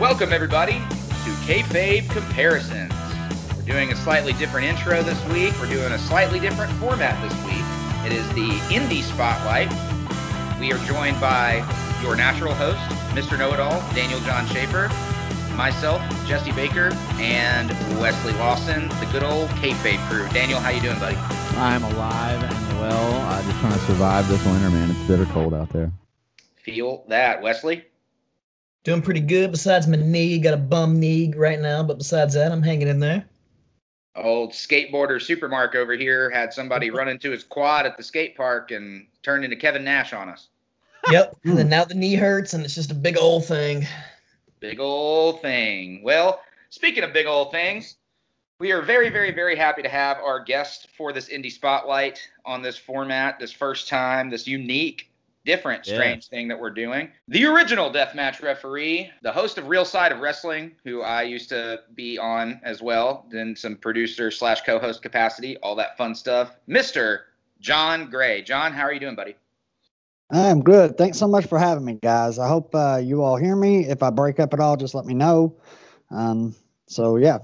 [0.00, 2.94] Welcome, everybody, to Kayfabe Comparisons.
[3.56, 5.52] We're doing a slightly different intro this week.
[5.60, 7.64] We're doing a slightly different format this week.
[8.06, 9.68] It is the Indie Spotlight.
[10.60, 11.66] We are joined by
[12.00, 12.78] your natural host,
[13.10, 13.36] Mr.
[13.36, 14.86] Know It All, Daniel John Schaefer,
[15.56, 20.28] myself, Jesse Baker, and Wesley Lawson, the good old Kayfabe crew.
[20.28, 21.16] Daniel, how you doing, buddy?
[21.56, 23.20] I'm alive and well.
[23.22, 24.92] I'm just trying to survive this winter, man.
[24.92, 25.90] It's bitter cold out there.
[26.54, 27.84] Feel that, Wesley?
[28.88, 29.50] Doing pretty good.
[29.50, 33.00] Besides my knee, got a bum knee right now, but besides that, I'm hanging in
[33.00, 33.28] there.
[34.16, 38.70] Old skateboarder Supermark over here had somebody run into his quad at the skate park
[38.70, 40.48] and turned into Kevin Nash on us.
[41.10, 41.36] Yep.
[41.42, 41.50] Hmm.
[41.50, 43.86] and then now the knee hurts, and it's just a big old thing.
[44.58, 46.02] Big old thing.
[46.02, 47.96] Well, speaking of big old things,
[48.58, 52.62] we are very, very, very happy to have our guest for this indie spotlight on
[52.62, 55.10] this format, this first time, this unique,
[55.44, 55.94] different, Yeah.
[55.94, 57.10] strange thing that we're doing.
[57.28, 61.80] The original deathmatch referee, the host of Real Side of Wrestling, who I used to
[61.94, 66.56] be on as well, in some producer slash co-host capacity, all that fun stuff.
[66.68, 67.20] Mr.
[67.60, 68.42] John Gray.
[68.42, 69.36] John, how are you doing, buddy?
[70.30, 70.98] I'm good.
[70.98, 72.38] Thanks so much for having me, guys.
[72.38, 73.86] I hope uh, you all hear me.
[73.86, 75.56] If I break up at all, just let me know.
[76.10, 76.54] Um,
[76.86, 77.38] so yeah,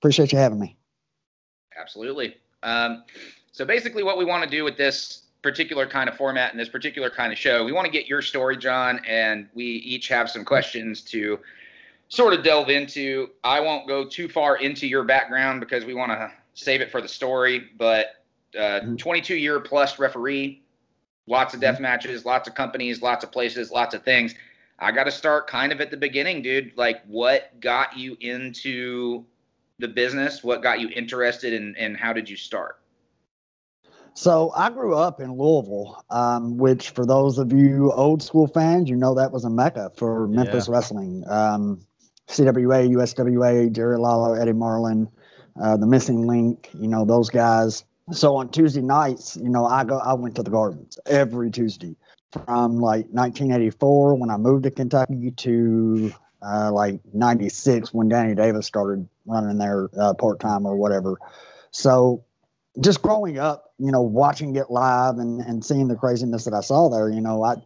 [0.00, 0.76] appreciate you having me.
[1.78, 2.36] Absolutely.
[2.64, 3.04] Um,
[3.52, 6.68] so basically, what we want to do with this particular kind of format and this
[6.68, 10.30] particular kind of show, we want to get your story, John, and we each have
[10.30, 11.38] some questions to
[12.08, 13.30] sort of delve into.
[13.44, 17.00] I won't go too far into your background because we want to save it for
[17.00, 18.16] the story, but
[18.56, 18.98] uh, Mhm.
[18.98, 20.60] 22 year plus referee,
[21.28, 24.34] lots of death matches, lots of companies, lots of places, lots of things.
[24.80, 26.72] I got to start kind of at the beginning, dude.
[26.76, 29.24] Like, what got you into
[29.78, 30.42] the business?
[30.42, 32.79] What got you interested in, and how did you start?
[34.14, 38.88] So I grew up in Louisville, um, which for those of you old school fans,
[38.88, 41.24] you know that was a mecca for Memphis wrestling.
[41.28, 41.86] Um,
[42.28, 45.08] CWA, USWA, Jerry Lawler, Eddie Marlin,
[45.60, 47.84] uh, the Missing Link, you know those guys.
[48.12, 51.96] So on Tuesday nights, you know I go, I went to the Gardens every Tuesday
[52.32, 56.12] from like 1984 when I moved to Kentucky to
[56.42, 61.16] uh, like 96 when Danny Davis started running there uh, part time or whatever.
[61.70, 62.24] So
[62.78, 66.60] just growing up, you know, watching it live and, and seeing the craziness that I
[66.60, 67.56] saw there, you know, I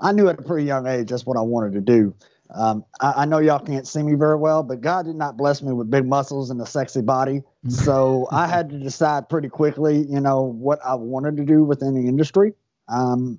[0.00, 2.14] I knew at a pretty young age that's what I wanted to do.
[2.54, 5.62] Um, I, I know y'all can't see me very well, but God did not bless
[5.62, 7.42] me with big muscles and a sexy body.
[7.68, 11.94] So I had to decide pretty quickly, you know, what I wanted to do within
[11.94, 12.52] the industry.
[12.88, 13.38] Um,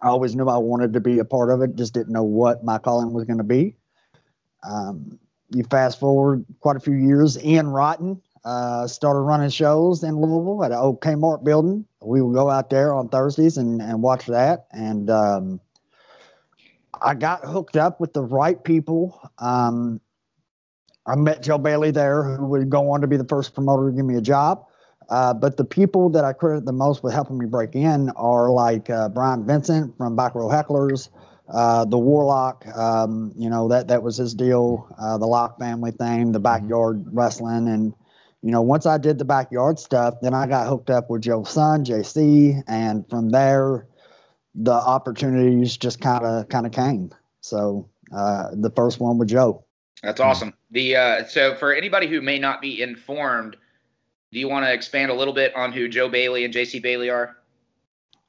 [0.00, 2.64] I always knew I wanted to be a part of it, just didn't know what
[2.64, 3.76] my calling was going to be.
[4.68, 5.18] Um,
[5.50, 10.62] you fast forward quite a few years, Ian Rotten uh, started running shows in Louisville
[10.62, 11.84] at an old Kmart building.
[12.00, 14.68] We would go out there on Thursdays and, and watch that.
[14.70, 15.60] And um,
[17.02, 19.20] I got hooked up with the right people.
[19.38, 20.00] Um,
[21.06, 23.96] I met Joe Bailey there, who would go on to be the first promoter to
[23.96, 24.64] give me a job.
[25.08, 28.50] Uh, but the people that I credit the most with helping me break in are
[28.50, 31.08] like uh, Brian Vincent from Back Row Hecklers,
[31.48, 32.64] uh, the Warlock.
[32.76, 34.88] Um, you know that that was his deal.
[35.00, 37.94] Uh, the Lock family thing, the backyard wrestling, and
[38.46, 41.50] you know once I did the backyard stuff, then I got hooked up with Joe's
[41.50, 43.88] son, JC, and from there,
[44.54, 47.10] the opportunities just kind of kind of came.
[47.40, 49.64] So uh, the first one with Joe.
[50.00, 50.54] That's awesome.
[50.70, 53.56] The uh, so for anybody who may not be informed,
[54.30, 57.10] do you want to expand a little bit on who Joe Bailey and JC Bailey
[57.10, 57.36] are?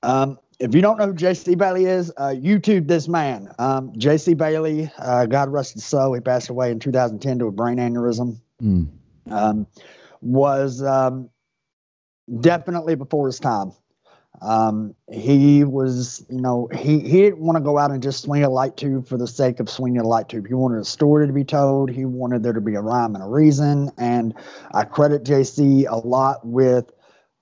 [0.02, 1.54] Um, if you don't know who J.C.
[1.54, 3.54] Bailey is, uh, YouTube this man.
[3.60, 4.34] Um, J.C.
[4.34, 8.40] Bailey, uh, God rest his soul, he passed away in 2010 to a brain aneurysm.
[8.64, 8.88] Mm.
[9.30, 9.68] Um,
[10.22, 11.30] was um,
[12.40, 13.72] definitely before his time.
[14.42, 18.44] Um, he was, you know, he, he didn't want to go out and just swing
[18.44, 20.48] a light tube for the sake of swinging a light tube.
[20.48, 21.90] He wanted a story to be told.
[21.90, 23.90] He wanted there to be a rhyme and a reason.
[23.98, 24.36] And
[24.72, 26.92] I credit JC a lot with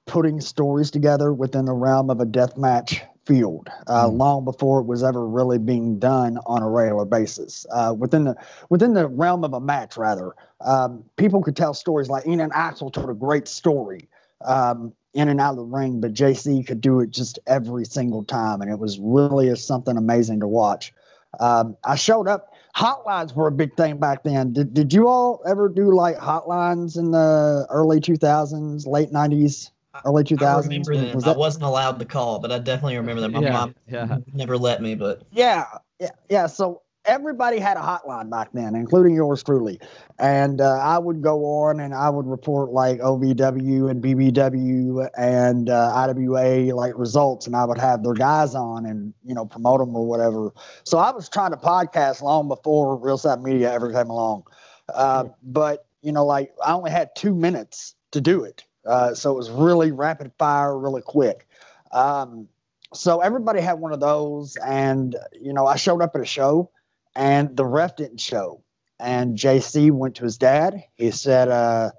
[0.07, 4.17] putting stories together within the realm of a death match field uh, Mm.
[4.17, 8.35] long before it was ever really being done on a regular basis uh, within the
[8.69, 12.53] within the realm of a match rather um, people could tell stories like Ian and
[12.53, 14.07] Axel told a great story
[14.43, 18.23] um, in and out of the ring but JC could do it just every single
[18.23, 20.93] time and it was really a, something amazing to watch
[21.39, 25.41] um, I showed up hotlines were a big thing back then did, did you all
[25.45, 29.71] ever do like hotlines in the early 2000s late 90s
[30.03, 31.15] early 2000s I remember them.
[31.15, 33.31] Was I that- wasn't allowed to call, but I definitely remember them.
[33.31, 34.17] My Yeah, mom yeah.
[34.33, 35.65] never let me, but Yeah,
[35.99, 36.47] yeah, yeah.
[36.47, 39.79] So everybody had a hotline back then, including yours truly.
[40.19, 45.69] And uh, I would go on and I would report like OVW and BBW and
[45.69, 49.79] uh, IWA like results, and I would have their guys on and you know promote
[49.79, 50.51] them or whatever.
[50.83, 54.43] So I was trying to podcast long before Real Side Media ever came along.
[54.93, 59.31] Uh, but you know, like I only had two minutes to do it, uh, so
[59.31, 61.47] it was really rapid fire, really quick.
[61.91, 62.47] Um,
[62.93, 66.69] so everybody had one of those, and you know, I showed up at a show
[67.15, 68.61] and the ref didn't show.
[68.99, 70.83] And JC went to his dad.
[70.95, 71.91] He said, uh,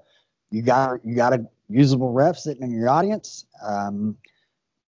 [0.50, 4.16] "You got you got a usable ref sitting in your audience." Um,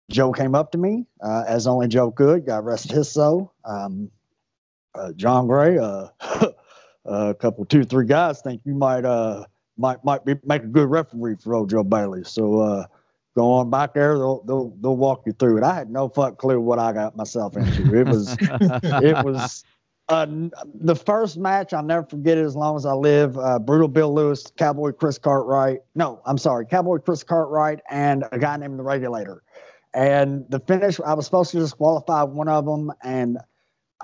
[0.10, 2.46] Joe came up to me, uh, as only Joe could.
[2.46, 3.54] God rest his soul.
[3.66, 4.10] Um,
[4.96, 6.08] uh, John Gray, uh,
[7.06, 9.44] a couple, two, three guys think you might uh
[9.78, 12.24] might might be, make a good referee for old Joe Bailey.
[12.24, 12.86] So uh,
[13.36, 14.18] go on back there.
[14.18, 15.64] They'll they'll they'll walk you through it.
[15.64, 17.94] I had no fuck clue what I got myself into.
[17.94, 19.64] It was it was
[20.10, 20.26] uh,
[20.74, 23.38] the first match I'll never forget it as long as I live.
[23.38, 25.80] Uh, Brutal Bill Lewis, Cowboy Chris Cartwright.
[25.96, 29.44] No, I'm sorry, Cowboy Chris Cartwright and a guy named the Regulator.
[29.94, 33.38] And the finish, I was supposed to disqualify one of them, and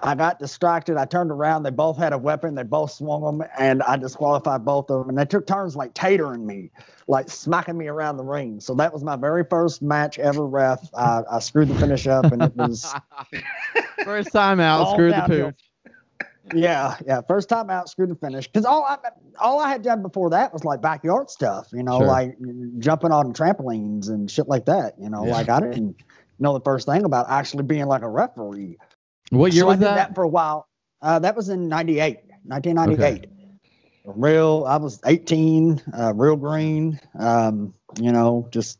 [0.01, 0.97] I got distracted.
[0.97, 1.63] I turned around.
[1.63, 2.55] They both had a weapon.
[2.55, 5.09] They both swung them, and I disqualified both of them.
[5.09, 6.71] And they took turns like tatering me,
[7.07, 8.59] like smacking me around the ring.
[8.59, 10.79] So that was my very first match ever ref.
[10.95, 12.91] I, I screwed the finish up, and it was
[14.03, 14.93] first time out.
[14.93, 15.72] Screwed the pooch
[16.55, 17.21] yeah, yeah.
[17.27, 18.47] First time out, screwed the finish.
[18.47, 18.97] Because all I
[19.39, 22.07] all I had done before that was like backyard stuff, you know, sure.
[22.07, 22.37] like
[22.79, 24.93] jumping on trampolines and shit like that.
[24.99, 25.33] You know, yeah.
[25.33, 25.97] like I didn't
[26.39, 28.77] know the first thing about actually being like a referee.
[29.29, 29.95] What year so was I did that?
[29.95, 30.67] that for a while.
[31.01, 33.03] Uh, that was in 98, 1998.
[33.03, 33.29] Okay.
[34.05, 36.99] Real, I was 18, uh, real green.
[37.17, 38.79] Um, you know, just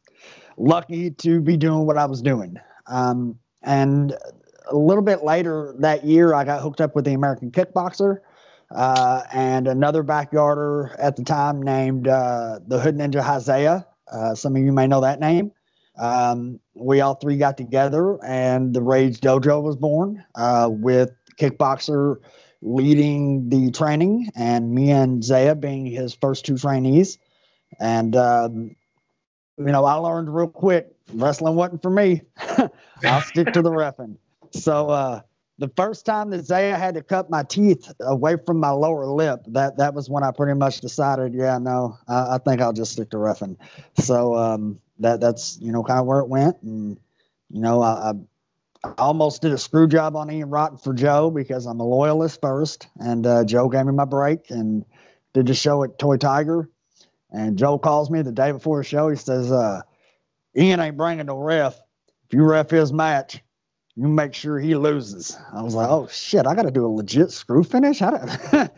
[0.57, 2.57] lucky to be doing what I was doing.
[2.87, 4.15] Um, and
[4.69, 8.19] a little bit later that year, I got hooked up with the American Kickboxer
[8.71, 13.85] uh, and another backyarder at the time named uh, the Hood Ninja Isaiah.
[14.11, 15.51] Uh, some of you may know that name.
[15.97, 22.17] Um, we all three got together, and the Rage Dojo was born uh, with Kickboxer
[22.61, 27.19] leading the training, and me and Zaya being his first two trainees.
[27.79, 28.75] And um,
[29.57, 32.21] you know, I learned real quick wrestling wasn't for me.
[33.03, 34.17] I'll stick to the refing.
[34.53, 35.21] So uh,
[35.57, 39.41] the first time that Zaya had to cut my teeth away from my lower lip,
[39.47, 42.93] that that was when I pretty much decided, yeah, no, I, I think I'll just
[42.93, 43.57] stick to refing.
[43.97, 46.99] So um, that that's you know kind of where it went, and
[47.49, 48.11] you know I,
[48.83, 51.87] I, I almost did a screw job on Ian Rotten for Joe because I'm a
[51.87, 54.85] loyalist first, and uh, Joe gave me my break and
[55.33, 56.69] did the show at Toy Tiger,
[57.31, 59.09] and Joe calls me the day before the show.
[59.09, 59.81] He says, uh,
[60.57, 61.75] "Ian ain't bringing no ref.
[62.25, 63.42] If you ref his match."
[63.95, 65.37] You make sure he loses.
[65.51, 68.01] I was like, oh shit, I got to do a legit screw finish.
[68.01, 68.69] I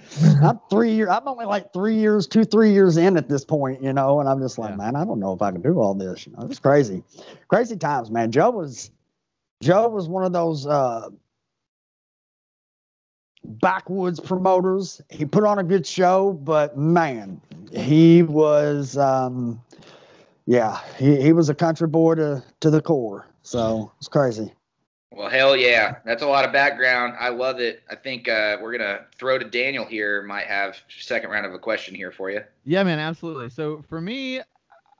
[0.44, 1.10] am three years.
[1.10, 4.20] I'm only like three years, two, three years in at this point, you know.
[4.20, 4.76] And I'm just like, yeah.
[4.76, 6.28] man, I don't know if I can do all this.
[6.28, 7.02] You know, it's crazy,
[7.48, 8.32] crazy times, man.
[8.32, 8.92] Joe was,
[9.62, 11.08] Joe was one of those uh,
[13.46, 15.02] backwoods promoters.
[15.10, 17.40] He put on a good show, but man,
[17.72, 19.62] he was, um,
[20.46, 23.26] yeah, he, he was a country boy to to the core.
[23.44, 24.52] So it's crazy.
[25.12, 25.96] Well, hell yeah.
[26.06, 27.16] That's a lot of background.
[27.20, 27.84] I love it.
[27.90, 30.22] I think uh, we're going to throw to Daniel here.
[30.24, 32.42] Might have second round of a question here for you.
[32.66, 33.50] Yeah, man, absolutely.
[33.50, 34.42] So for me,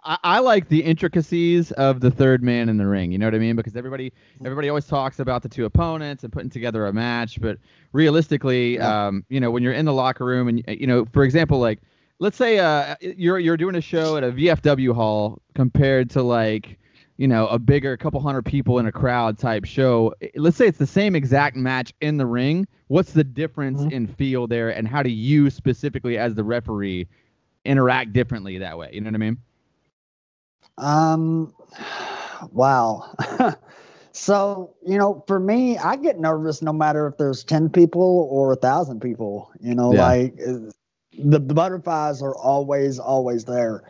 [0.06, 3.12] I, I, like the intricacies of the third man in the ring.
[3.12, 3.56] You know what I mean?
[3.56, 7.58] Because everybody everybody always talks about the two opponents and putting together a match, but
[7.92, 9.08] realistically, yeah.
[9.08, 11.80] um, you know, when you're in the locker room and you know, for example, like
[12.20, 16.78] let's say uh, you're you're doing a show at a VFW hall compared to like
[17.18, 20.14] you know, a bigger couple hundred people in a crowd type show.
[20.36, 22.68] Let's say it's the same exact match in the ring.
[22.88, 23.92] What's the difference mm-hmm.
[23.92, 27.08] in feel there, and how do you specifically, as the referee,
[27.64, 28.90] interact differently that way?
[28.94, 29.38] You know what I mean?
[30.78, 31.54] Um,
[32.52, 33.16] wow.
[34.12, 38.52] so you know, for me, I get nervous no matter if there's ten people or
[38.52, 39.52] a thousand people.
[39.62, 40.08] You know, yeah.
[40.08, 40.36] like
[41.18, 43.84] the, the butterflies are always, always there.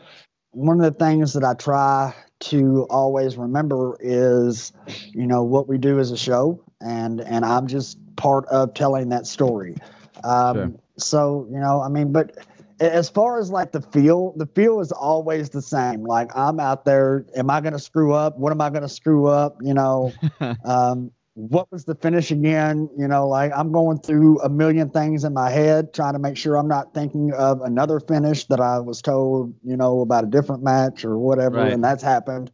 [0.55, 4.71] One of the things that I try to always remember is,
[5.11, 9.09] you know, what we do as a show, and and I'm just part of telling
[9.09, 9.75] that story.
[10.23, 10.71] Um, sure.
[10.97, 12.37] So you know, I mean, but
[12.79, 16.03] as far as like the feel, the feel is always the same.
[16.03, 18.37] Like I'm out there, am I going to screw up?
[18.37, 19.57] What am I going to screw up?
[19.61, 20.13] You know,
[20.65, 22.89] um, what was the finish again?
[22.97, 26.37] You know, like I'm going through a million things in my head, trying to make
[26.37, 30.27] sure I'm not thinking of another finish that I was told, you know, about a
[30.27, 31.71] different match or whatever, right.
[31.71, 32.51] and that's happened.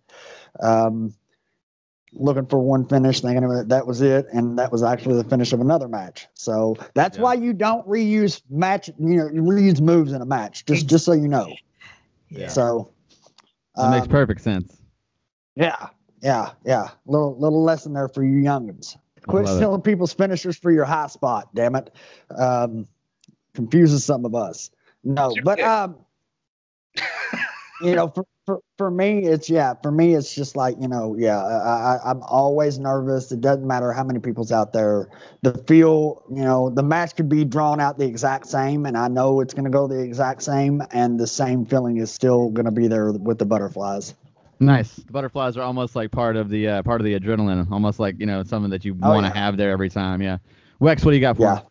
[0.62, 1.14] Um,
[2.14, 5.54] looking for one finish, thinking that that was it, and that was actually the finish
[5.54, 6.28] of another match.
[6.34, 7.24] So that's Yeah.
[7.24, 11.06] why you don't reuse match, you know, you reuse moves in a match, just just
[11.06, 11.60] so you know.
[12.30, 12.48] Yeah.
[12.48, 12.94] So
[13.80, 14.82] That makes um, perfect sense.
[15.56, 15.90] Yeah,
[16.22, 16.90] yeah, yeah.
[17.06, 18.98] Little little lesson there for you youngins.
[19.28, 19.58] Quit love it.
[19.58, 21.54] stealing people's finishers for your hot spot.
[21.54, 21.94] Damn it,
[22.36, 22.88] um,
[23.54, 24.72] confuses some of us.
[25.04, 25.98] No, but um,
[27.82, 29.74] you know, for, for for me, it's yeah.
[29.82, 31.44] For me, it's just like you know, yeah.
[31.44, 33.32] I, I I'm always nervous.
[33.32, 35.10] It doesn't matter how many people's out there.
[35.42, 39.08] The feel, you know, the match could be drawn out the exact same, and I
[39.08, 42.66] know it's going to go the exact same, and the same feeling is still going
[42.66, 44.14] to be there with the butterflies.
[44.62, 44.94] Nice.
[44.96, 48.20] The butterflies are almost like part of the uh, part of the adrenaline, almost like
[48.20, 49.44] you know something that you Oh, want to yeah.
[49.46, 50.22] have there every time.
[50.22, 50.38] Yeah.
[50.80, 51.54] Wex, what do you got for Yeah.
[51.54, 51.64] us?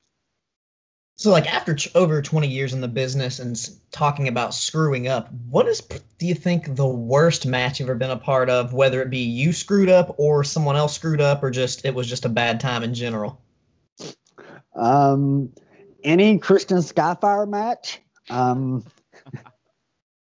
[1.17, 5.07] So, like after ch- over 20 years in the business and s- talking about screwing
[5.07, 8.49] up, what is p- do you think the worst match you've ever been a part
[8.51, 8.73] of?
[8.73, 12.09] Whether it be you screwed up or someone else screwed up, or just it was
[12.09, 13.41] just a bad time in general.
[14.75, 15.53] Um,
[16.03, 18.01] any Christian Skyfire match?
[18.31, 18.85] Um,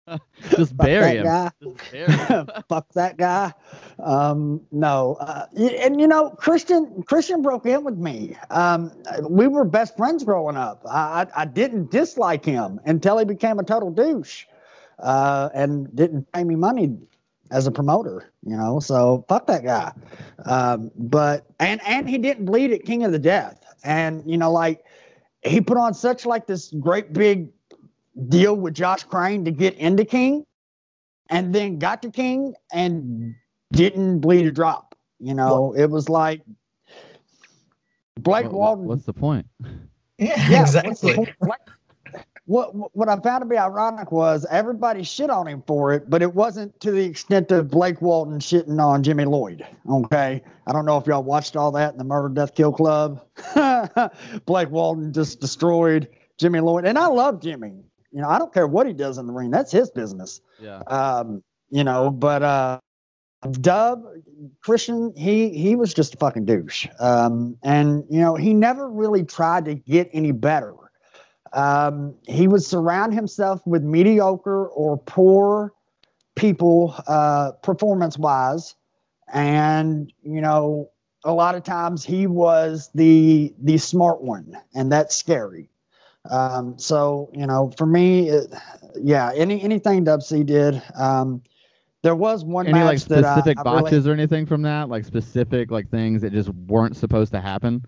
[0.51, 1.51] Just bury guy.
[1.63, 2.49] Just bury him.
[2.69, 3.53] fuck that guy.
[3.99, 8.37] Um, no, uh, and you know, Christian Christian broke in with me.
[8.51, 8.93] Um,
[9.29, 10.83] we were best friends growing up.
[10.89, 14.45] I, I I didn't dislike him until he became a total douche,
[14.99, 16.97] uh, and didn't pay me money
[17.51, 18.33] as a promoter.
[18.45, 19.93] You know, so fuck that guy.
[20.45, 24.53] Um, but and and he didn't bleed at King of the Death, and you know,
[24.53, 24.85] like
[25.43, 27.49] he put on such like this great big
[28.29, 30.45] deal with Josh Crane to get into King
[31.31, 33.35] and then got to King and
[33.73, 34.95] didn't bleed a drop.
[35.21, 36.43] You know, it was like
[38.19, 38.85] Blake What- Walton.
[38.87, 39.47] What's the point?
[40.21, 41.15] Yeah, yeah, exactly.
[41.15, 41.31] point?
[41.39, 41.61] What
[42.47, 46.23] what what I found to be ironic was everybody shit on him for it, but
[46.23, 49.65] it wasn't to the extent of Blake Walton shitting on Jimmy Lloyd.
[49.89, 53.23] Okay, I don't know if y'all watched all that in the Murder Death Kill Club.
[54.47, 57.85] Blake Walton just destroyed Jimmy Lloyd, and I love Jimmy.
[58.13, 60.41] You know, I don't care what he does in the ring; that's his business.
[60.61, 60.79] Yeah.
[60.87, 62.81] um, you know, but uh,
[63.61, 64.05] Dub
[64.63, 69.25] Christian, he he was just a fucking douche, um, and you know he never really
[69.25, 70.75] tried to get any better.
[71.53, 75.73] Um, he would surround himself with mediocre or poor
[76.35, 78.75] people, uh, performance wise,
[79.33, 80.91] and you know
[81.25, 85.71] a lot of times he was the the smart one, and that's scary.
[86.31, 88.53] Um, so you know, for me, it,
[89.01, 90.81] yeah, any anything Dub C did.
[90.95, 91.43] Um,
[92.03, 94.89] there was one Any match like that I- specific I really- or anything from that?
[94.89, 97.85] Like specific like things that just weren't supposed to happen?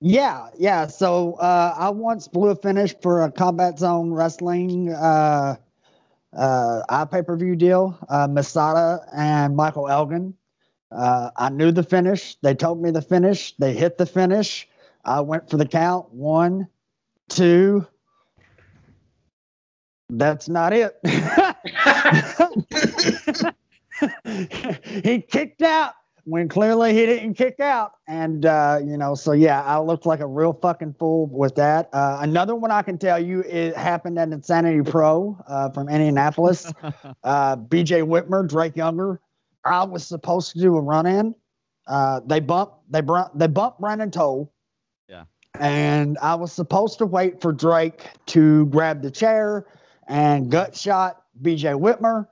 [0.00, 0.86] Yeah, yeah.
[0.86, 5.56] So uh, I once blew a finish for a Combat Zone Wrestling uh,
[6.36, 7.98] uh, iPay per view deal.
[8.08, 10.34] Uh, Masada and Michael Elgin.
[10.90, 12.36] Uh, I knew the finish.
[12.36, 13.54] They told me the finish.
[13.58, 14.68] They hit the finish.
[15.04, 16.12] I went for the count.
[16.14, 16.68] One,
[17.28, 17.86] two.
[20.10, 20.96] That's not it.
[25.04, 25.94] he kicked out
[26.24, 27.92] when clearly he didn't kick out.
[28.06, 31.88] And, uh, you know, so yeah, I looked like a real fucking fool with that.
[31.92, 36.72] Uh, another one I can tell you, it happened at Insanity Pro uh, from Indianapolis.
[37.24, 39.20] uh, BJ Whitmer, Drake Younger.
[39.64, 41.34] I was supposed to do a run in.
[41.86, 44.52] Uh, they bumped, they, br- they bumped Brandon Toll.
[45.58, 49.66] And I was supposed to wait for Drake to grab the chair
[50.06, 52.28] and gut shot BJ Whitmer.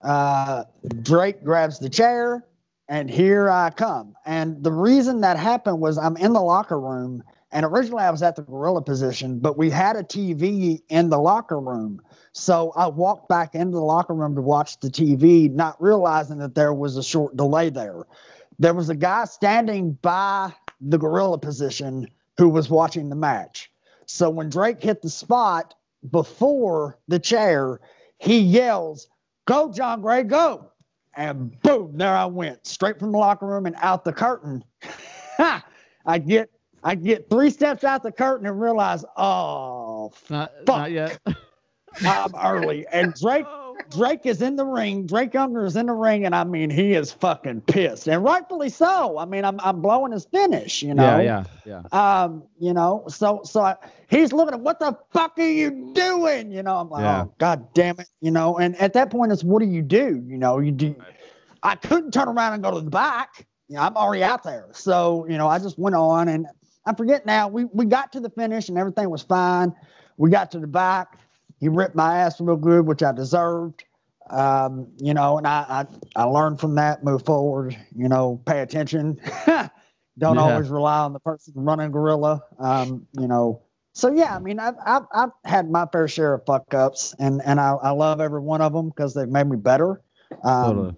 [0.00, 0.64] Uh,
[1.02, 2.44] Drake grabs the chair,
[2.88, 4.14] and here I come.
[4.24, 8.22] And the reason that happened was I'm in the locker room, and originally I was
[8.22, 12.00] at the gorilla position, but we had a TV in the locker room.
[12.32, 16.54] So I walked back into the locker room to watch the TV, not realizing that
[16.54, 18.04] there was a short delay there.
[18.60, 22.08] There was a guy standing by the gorilla position
[22.38, 23.70] who was watching the match.
[24.06, 25.74] So when Drake hit the spot
[26.10, 27.80] before the chair,
[28.18, 29.08] he yells,
[29.46, 30.70] Go, John Gray, go.
[31.16, 34.64] And boom, there I went, straight from the locker room and out the curtain.
[35.38, 36.50] I get
[36.84, 40.66] I get three steps out the curtain and realize, oh, Not Fuck.
[40.66, 41.18] not yet.
[42.02, 42.86] I'm early.
[42.92, 43.67] And Drake oh.
[43.90, 45.06] Drake is in the ring.
[45.06, 48.68] Drake Younger is in the ring, and I mean, he is fucking pissed, and rightfully
[48.68, 49.18] so.
[49.18, 51.18] I mean, I'm I'm blowing his finish, you know.
[51.18, 52.22] Yeah, yeah, yeah.
[52.22, 53.76] Um, you know, so so I,
[54.08, 56.52] he's looking at what the fuck are you doing?
[56.52, 57.22] You know, I'm like, Yeah.
[57.24, 58.58] oh god damn it, you know.
[58.58, 60.22] And at that point, it's what do you do?
[60.26, 60.94] You know, you do.
[61.62, 63.46] I couldn't turn around and go to the back.
[63.68, 64.66] You know, I'm already out there.
[64.72, 66.46] So you know, I just went on, and
[66.86, 67.48] I forget now.
[67.48, 69.72] We we got to the finish, and everything was fine.
[70.18, 71.18] We got to the back.
[71.60, 73.84] He ripped my ass real good, which I deserved.
[74.30, 75.86] Um, you know, and I, I
[76.16, 77.76] I learned from that, move forward.
[77.96, 79.20] You know, pay attention.
[80.18, 80.42] Don't Yeah.
[80.42, 82.42] always rely on the person running gorilla.
[82.58, 83.62] Um, you know,
[83.94, 87.40] so yeah, I mean, I've I've, I've had my fair share of fuck ups, and
[87.44, 90.00] and I, I love every one of them because they've made me better.
[90.44, 90.94] Um, Totally.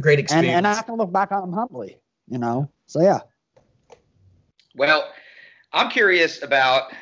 [0.00, 0.56] Great and experience.
[0.56, 1.98] and I can look back on them humbly.
[2.28, 3.20] You know, so yeah.
[4.74, 5.12] Well,
[5.72, 6.92] I'm curious about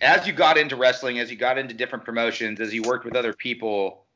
[0.00, 3.16] as you got into wrestling, as you got into different promotions, as you worked with
[3.16, 4.06] other people,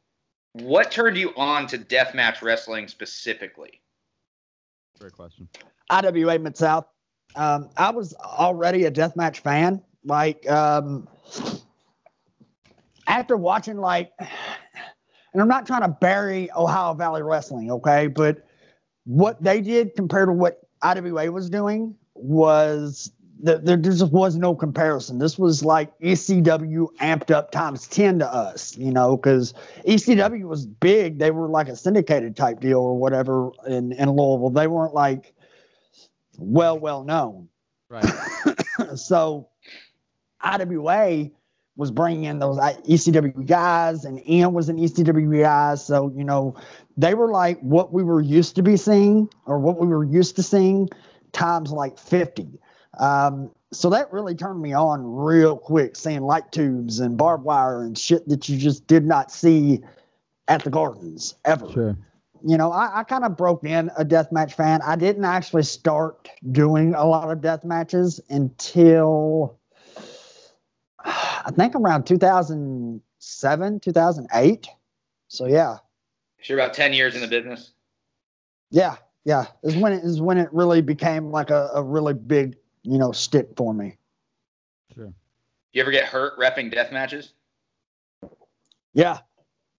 [0.52, 3.80] what turned you on to deathmatch wrestling specifically?
[4.98, 5.48] Great question.
[5.90, 6.86] IWA Mid South.
[7.36, 9.82] Um, I was already a deathmatch fan.
[10.04, 11.08] Like um,
[13.06, 18.46] after watching like, and I'm not trying to bury Ohio Valley Wrestling, okay, but
[19.04, 23.12] what they did compared to what IWA was doing was
[23.44, 25.18] that there just was no comparison.
[25.18, 29.52] This was like ECW amped up times 10 to us, you know, because
[29.86, 31.18] ECW was big.
[31.18, 34.50] They were like a syndicated type deal or whatever in, in Louisville.
[34.50, 35.34] They weren't like
[36.38, 37.48] well, well known.
[37.90, 38.10] Right.
[38.96, 39.48] so
[40.42, 41.30] IWA
[41.76, 45.74] was bringing in those ECW guys, and Ian was an ECW guy.
[45.74, 46.56] So you know,
[46.96, 50.36] they were like what we were used to be seeing, or what we were used
[50.36, 50.88] to seeing,
[51.32, 52.58] times like fifty.
[52.98, 57.82] Um, so that really turned me on real quick, seeing light tubes and barbed wire
[57.82, 59.80] and shit that you just did not see
[60.48, 61.96] at the gardens ever Sure.
[62.46, 64.80] you know, I, I kind of broke in a deathmatch fan.
[64.82, 69.58] I didn't actually start doing a lot of death matches until
[71.04, 74.68] I think around 2007, 2008.
[75.28, 75.76] So yeah,
[76.42, 77.72] So you're about 10 years in the business.
[78.70, 79.46] yeah, yeah.
[79.62, 83.12] Is when it is when it really became like a, a really big, you know,
[83.12, 83.96] stick for me.
[84.94, 85.12] Sure.
[85.72, 87.32] You ever get hurt repping death matches?
[88.92, 89.18] Yeah,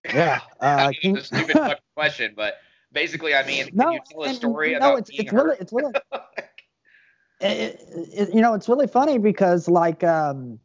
[0.05, 0.41] yeah.
[0.61, 2.55] I Uh, mean, it's a stupid question, but
[2.91, 5.33] basically, I mean, can no, you tell a and- story no, about it's being it's
[5.33, 5.93] really it's really
[7.41, 7.79] it,
[8.13, 10.59] it, you know it's really funny because like um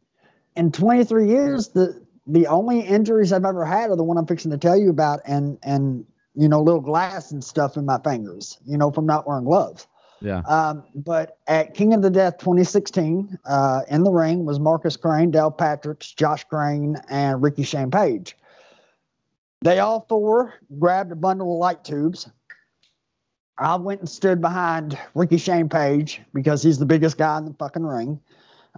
[0.56, 4.50] in 23 years the the only injuries i've ever had are the one i'm fixing
[4.52, 6.04] to tell you about and and
[6.36, 9.88] you know little glass and stuff in my fingers you know from not wearing gloves
[10.20, 10.40] Yeah.
[10.40, 15.30] um but at king of the death 2016 uh in the ring was marcus crane
[15.30, 18.36] dale patricks josh crane and ricky shane page
[19.62, 22.28] they all four grabbed a bundle of light tubes
[23.60, 27.52] I went and stood behind Ricky Shane Page because he's the biggest guy in the
[27.58, 28.18] fucking ring.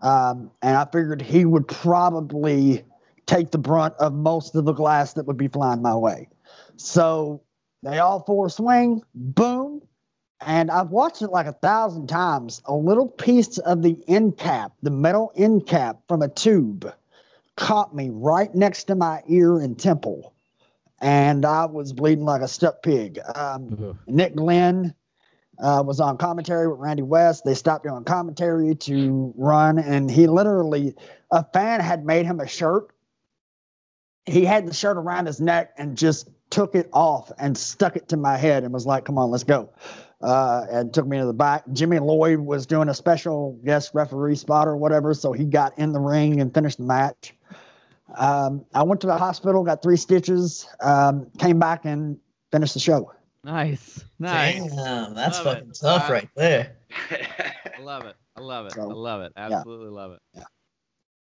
[0.02, 2.85] Um, and I figured he would probably
[3.26, 6.28] take the brunt of most of the glass that would be flying my way.
[6.76, 7.42] So
[7.85, 9.83] they all four swing, boom.
[10.44, 12.62] And I've watched it like a thousand times.
[12.64, 16.92] A little piece of the end cap, the metal end cap from a tube,
[17.57, 20.33] caught me right next to my ear and temple.
[21.00, 23.18] And I was bleeding like a stuck pig.
[23.35, 23.98] Um.
[24.07, 24.94] Nick Glenn
[25.59, 27.44] uh, was on commentary with Randy West.
[27.44, 30.94] They stopped doing commentary to run, and he literally,
[31.31, 32.88] a fan had made him a shirt.
[34.26, 38.09] He had the shirt around his neck and just took it off and stuck it
[38.09, 39.70] to my head and was like, "Come on, let's go."
[40.22, 41.64] Uh, and took me to the back.
[41.72, 45.92] Jimmy Lloyd was doing a special guest referee spot or whatever, so he got in
[45.92, 47.35] the ring and finished the match.
[48.16, 52.18] Um, I went to the hospital, got three stitches, um, came back and
[52.52, 53.12] finished the show.
[53.42, 54.04] Nice.
[54.20, 54.72] Nice.
[54.72, 55.58] Damn, that's Love it.
[55.58, 56.76] fucking tough Uh, right there.
[57.11, 58.14] I love it.
[58.37, 58.72] I love it.
[58.74, 59.32] So, I love it.
[59.37, 59.46] yeah.
[59.46, 60.20] Absolutely love it.
[60.35, 60.42] Yeah.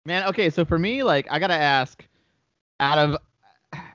[0.05, 2.03] Man, okay, so for me, like I gotta ask,
[2.79, 3.17] out of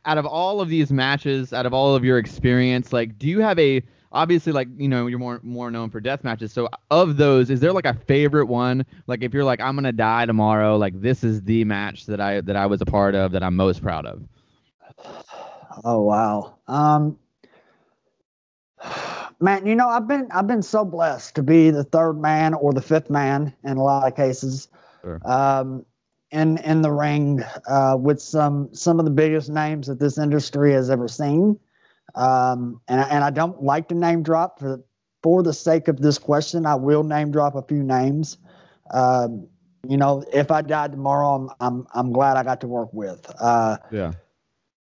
[0.04, 3.40] out of all of these matches, out of all of your experience, like do you
[3.40, 3.82] have a
[4.12, 6.52] obviously like you know you're more more known for death matches.
[6.52, 8.84] So of those, is there like a favorite one?
[9.06, 12.40] Like if you're like I'm gonna die tomorrow, like this is the match that I
[12.42, 14.22] that I was a part of that I'm most proud of.
[15.84, 16.56] Oh wow.
[16.68, 17.18] Um
[19.40, 22.74] man, you know, I've been I've been so blessed to be the third man or
[22.74, 24.68] the fifth man in a lot of cases.
[25.00, 25.18] Sure.
[25.24, 25.86] Um
[26.30, 30.74] in in the ring uh with some some of the biggest names that this industry
[30.74, 31.58] has ever seen.
[32.14, 34.82] Um and I, and I don't like to name drop for
[35.22, 38.38] for the sake of this question, I will name drop a few names.
[38.90, 39.48] Um
[39.88, 43.30] you know, if I died tomorrow, I'm I'm I'm glad I got to work with.
[43.40, 44.12] Uh Yeah.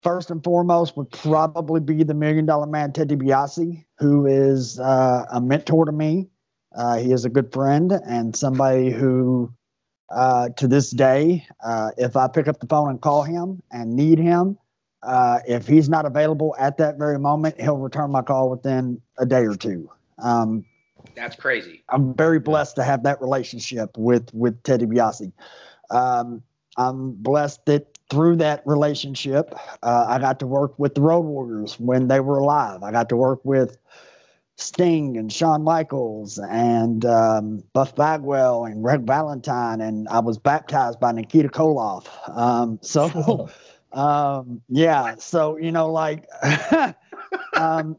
[0.03, 5.25] first and foremost would probably be the million dollar man Ted DiBiase, who is uh,
[5.33, 6.29] a mentor to me.
[6.77, 9.53] Uh, he is a good friend and somebody who,
[10.11, 13.95] uh, to this day, uh, if I pick up the phone and call him and
[13.95, 14.59] need him,
[15.05, 19.27] uh, if he's not available at that very moment, he'll return my call within a
[19.27, 19.91] day or two.
[20.19, 20.65] Um,
[21.15, 21.83] That's crazy.
[21.89, 25.33] I'm very blessed to have that relationship with with Teddy DiBiase.
[25.91, 26.43] Um,
[26.77, 31.79] I'm blessed that through that relationship, uh, I got to work with the Road Warriors
[31.81, 32.83] when they were alive.
[32.83, 33.79] I got to work with
[34.57, 41.01] Sting and Shawn Michaels and um, Buff Bagwell and Greg Valentine, and I was baptized
[41.01, 42.07] by Nikita Koloff.
[42.37, 43.49] Um, so,
[43.95, 46.27] um, yeah, so you know, like,
[47.55, 47.97] um,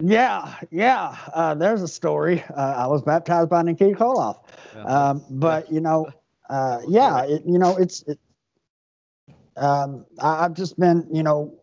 [0.00, 1.16] yeah, yeah.
[1.32, 2.42] Uh, there's a story.
[2.54, 4.38] Uh, I was baptized by Nikita Koloff,
[4.84, 6.08] um, but you know,
[6.50, 8.02] uh, yeah, it, you know, it's.
[8.02, 8.18] It,
[9.56, 11.58] um, I, I've just been, you know,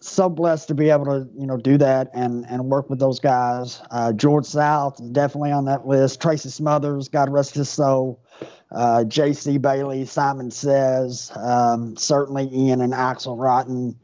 [0.00, 3.18] so blessed to be able to, you know, do that and and work with those
[3.18, 3.82] guys.
[3.90, 6.20] Uh, George South is definitely on that list.
[6.20, 8.22] Tracy Smothers, God rest his soul.
[8.70, 9.58] Uh, J.C.
[9.58, 13.98] Bailey, Simon Says, um, certainly Ian and Axel Rotten.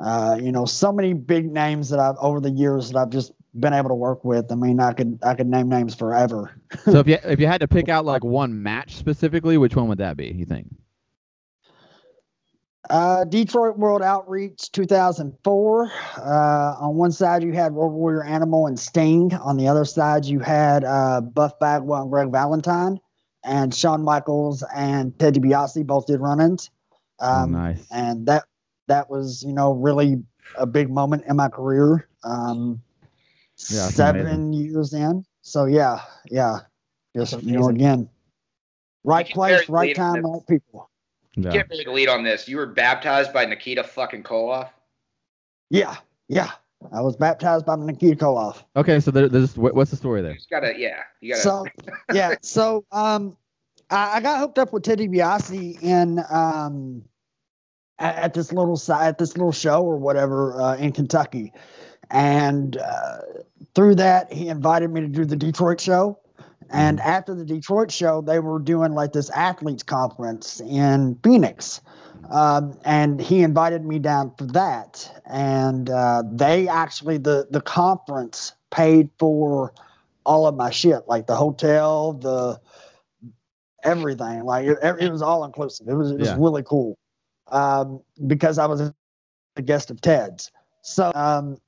[0.00, 3.32] Uh, you know, so many big names that I've over the years that I've just
[3.58, 4.50] been able to work with.
[4.50, 6.60] I mean, I could I could name names forever.
[6.84, 9.88] so if you if you had to pick out like one match specifically, which one
[9.88, 10.26] would that be?
[10.26, 10.68] You think?
[12.90, 15.90] Uh, Detroit World Outreach 2004.
[16.18, 19.32] Uh, on one side, you had Road Warrior Animal and Sting.
[19.32, 23.00] On the other side, you had uh, Buff Bagwell and Greg Valentine.
[23.44, 26.70] And Shawn Michaels and Ted DiBiase both did run ins.
[27.20, 27.86] Um, oh, nice.
[27.90, 28.44] And that
[28.88, 30.22] that was, you know, really
[30.56, 32.08] a big moment in my career.
[32.22, 32.80] Um,
[33.70, 34.52] yeah, seven amazing.
[34.52, 35.24] years in.
[35.42, 36.60] So, yeah, yeah.
[37.16, 38.08] Just, you know, again,
[39.04, 40.90] right place, right time, right people.
[41.36, 41.50] Yeah.
[41.50, 42.48] Get really lead on this.
[42.48, 44.70] You were baptized by Nikita fucking Koloff.
[45.70, 45.96] Yeah,
[46.28, 46.52] yeah.
[46.92, 48.64] I was baptized by Nikita Koloff.
[48.76, 50.32] Okay, so there, there's what's the story there?
[50.32, 51.42] You gotta, yeah, you gotta.
[51.42, 51.66] So,
[52.12, 53.36] yeah, so um,
[53.90, 57.02] I, I, got hooked up with Teddy DiBiase in um,
[57.98, 61.52] at, at, this little at this little show or whatever uh, in Kentucky,
[62.10, 63.18] and uh,
[63.74, 66.18] through that he invited me to do the Detroit show.
[66.70, 67.08] And mm-hmm.
[67.08, 71.80] after the Detroit show, they were doing like this athletes conference in Phoenix.
[72.30, 75.10] Um, and he invited me down for that.
[75.26, 79.72] And uh, they actually, the, the conference paid for
[80.24, 82.60] all of my shit, like the hotel, the
[83.82, 84.44] everything.
[84.44, 85.88] Like it, it was all inclusive.
[85.88, 86.36] It was, it was yeah.
[86.38, 86.98] really cool
[87.48, 90.50] um, because I was a guest of Ted's.
[90.82, 91.58] So um,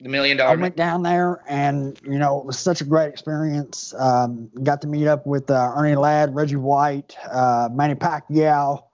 [0.00, 0.52] the million dollar.
[0.52, 3.94] I went down there, and you know, it was such a great experience.
[3.98, 8.84] Um, got to meet up with uh, Ernie Ladd, Reggie White, uh, Manny Pacquiao,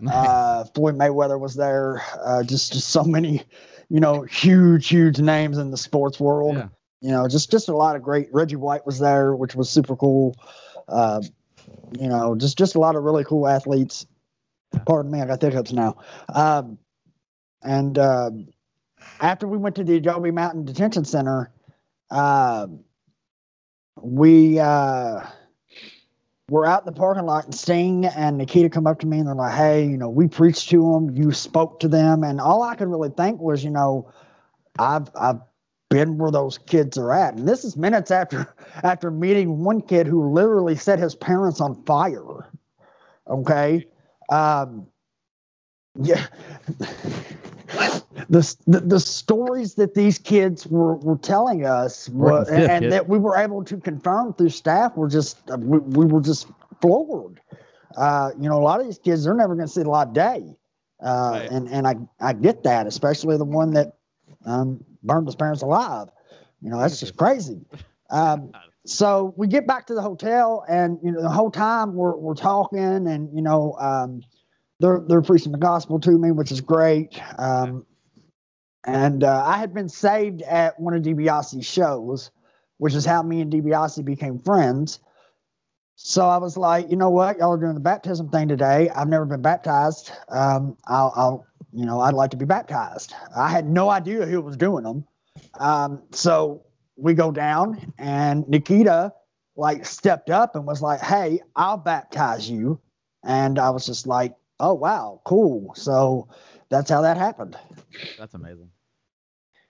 [0.06, 2.02] uh, Floyd Mayweather was there.
[2.22, 3.42] Uh, just, just so many,
[3.88, 6.56] you know, huge, huge names in the sports world.
[6.56, 6.68] Yeah.
[7.00, 8.28] You know, just, just a lot of great.
[8.32, 10.36] Reggie White was there, which was super cool.
[10.88, 11.22] Uh,
[11.98, 14.06] you know, just, just a lot of really cool athletes.
[14.86, 15.96] Pardon me, I got hiccups now.
[16.32, 16.78] Um,
[17.62, 18.48] and um,
[19.20, 21.50] after we went to the Adobe Mountain Detention Center,
[22.10, 22.66] uh,
[24.00, 25.20] we uh,
[26.48, 29.28] were out in the parking lot, and Sting and Nikita come up to me and
[29.28, 32.62] they're like, "Hey, you know, we preached to them, you spoke to them," and all
[32.62, 34.10] I could really think was, you know,
[34.78, 35.40] I've I've
[35.90, 40.06] been where those kids are at, and this is minutes after after meeting one kid
[40.06, 42.50] who literally set his parents on fire.
[43.28, 43.86] Okay.
[44.30, 44.86] Um,
[46.00, 46.26] yeah.
[47.68, 53.08] the, the, the stories that these kids were, were telling us were, and, and that
[53.08, 56.48] we were able to confirm through staff were just we, we were just
[56.80, 57.40] floored.
[57.96, 60.08] Uh, you know, a lot of these kids they're never going to see the light
[60.08, 60.56] of day,
[61.02, 61.50] uh, right.
[61.50, 63.96] and and I I get that, especially the one that
[64.44, 66.08] um, burned his parents alive.
[66.60, 67.60] You know, that's just crazy.
[68.10, 68.52] Um,
[68.86, 72.34] so we get back to the hotel, and you know, the whole time we're we're
[72.34, 74.22] talking, and you know, um,
[74.80, 77.20] they're they're preaching the gospel to me, which is great.
[77.38, 77.84] Um,
[78.84, 82.30] and uh, I had been saved at one of DiBiase's shows,
[82.78, 85.00] which is how me and DiBiase became friends.
[85.96, 88.88] So I was like, you know what, y'all are doing the baptism thing today.
[88.88, 90.12] I've never been baptized.
[90.28, 93.14] Um, I'll, I'll, you know, I'd like to be baptized.
[93.36, 95.04] I had no idea who was doing them.
[95.58, 96.64] Um, so
[96.96, 99.12] we go down, and Nikita
[99.56, 102.80] like stepped up and was like, "Hey, I'll baptize you,"
[103.24, 105.74] and I was just like, oh wow, cool.
[105.74, 106.28] So
[106.68, 107.56] that's how that happened.
[108.18, 108.70] That's amazing.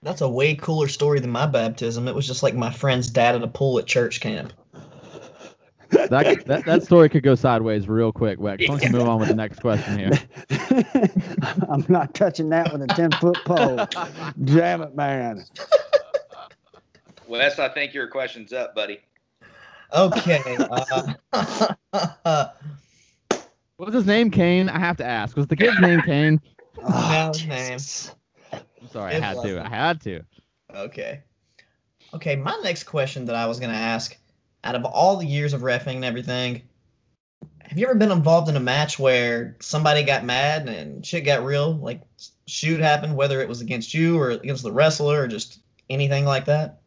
[0.01, 2.07] That's a way cooler story than my baptism.
[2.07, 4.53] It was just like my friend's dad in a pool at church camp.
[5.89, 8.59] that, that that story could go sideways real quick, Wex.
[8.59, 10.11] Why don't you move on with the next question here?
[11.69, 13.87] I'm not touching that with a ten foot pole.
[14.45, 15.43] Damn it, man.
[17.27, 18.99] Wes, I think your question's up, buddy.
[19.93, 20.57] Okay.
[21.33, 22.47] Uh,
[23.79, 24.67] What's his name, Kane?
[24.67, 25.37] I have to ask.
[25.37, 26.41] Was the kid's name Kane?
[26.81, 27.77] Oh, no, name.
[28.53, 29.59] I'm sorry, I had to.
[29.59, 30.21] I had to.
[30.73, 31.23] Okay.
[32.13, 34.17] Okay, my next question that I was gonna ask,
[34.63, 36.61] out of all the years of refing and everything,
[37.61, 41.43] have you ever been involved in a match where somebody got mad and shit got
[41.43, 41.75] real?
[41.75, 42.01] Like
[42.47, 46.45] shoot happened, whether it was against you or against the wrestler or just anything like
[46.45, 46.79] that?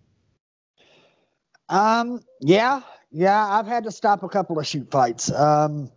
[1.68, 5.30] Um, yeah, yeah, I've had to stop a couple of shoot fights.
[5.30, 5.90] Um,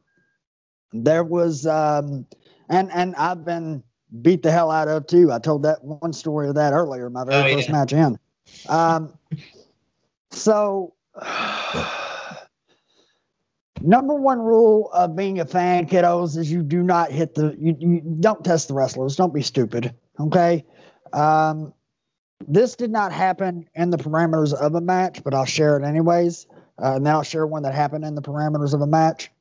[0.94, 2.26] there was, um,
[2.70, 3.84] and and I've been
[4.22, 5.32] beat the hell out of too.
[5.32, 7.74] I told that one story of that earlier, my very oh, first yeah.
[7.74, 8.20] match in.
[8.70, 9.14] Um,
[10.32, 10.94] so
[13.82, 17.76] number one rule of being a fan, kiddos, is you do not hit the you,
[17.80, 19.16] you don't test the wrestlers.
[19.16, 19.94] Don't be stupid.
[20.20, 20.66] Okay.
[21.14, 21.74] Um,
[22.48, 26.48] this did not happen in the parameters of a match, but I'll share it anyways.
[26.82, 29.32] Uh, and then I'll share one that happened in the parameters of a match.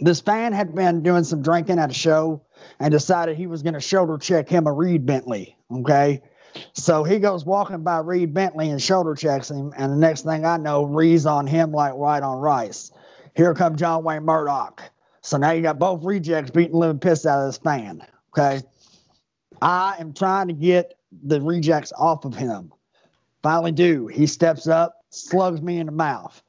[0.00, 2.42] This fan had been doing some drinking at a show
[2.78, 5.56] and decided he was going to shoulder check him a Reed Bentley.
[5.70, 6.22] Okay.
[6.72, 9.72] So he goes walking by Reed Bentley and shoulder checks him.
[9.76, 12.90] And the next thing I know, Reed's on him like white on rice.
[13.34, 14.82] Here comes John Wayne Murdoch.
[15.20, 18.02] So now you got both rejects beating living piss out of this fan.
[18.30, 18.62] Okay.
[19.60, 22.72] I am trying to get the rejects off of him.
[23.42, 24.06] Finally, do.
[24.06, 26.42] He steps up, slugs me in the mouth.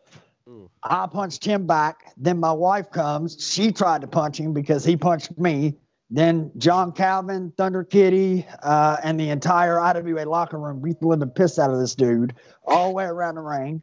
[0.83, 2.13] I punched him back.
[2.17, 3.37] Then my wife comes.
[3.43, 5.75] She tried to punch him because he punched me.
[6.09, 11.29] Then John Calvin, Thunder Kitty, uh, and the entire IWA locker room beat the living
[11.29, 12.33] piss out of this dude
[12.65, 13.81] all the way around the ring.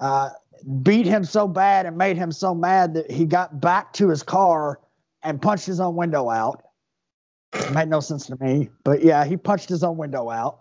[0.00, 0.30] Uh,
[0.82, 4.22] beat him so bad and made him so mad that he got back to his
[4.22, 4.80] car
[5.22, 6.62] and punched his own window out.
[7.54, 10.58] It made no sense to me, but yeah, he punched his own window out,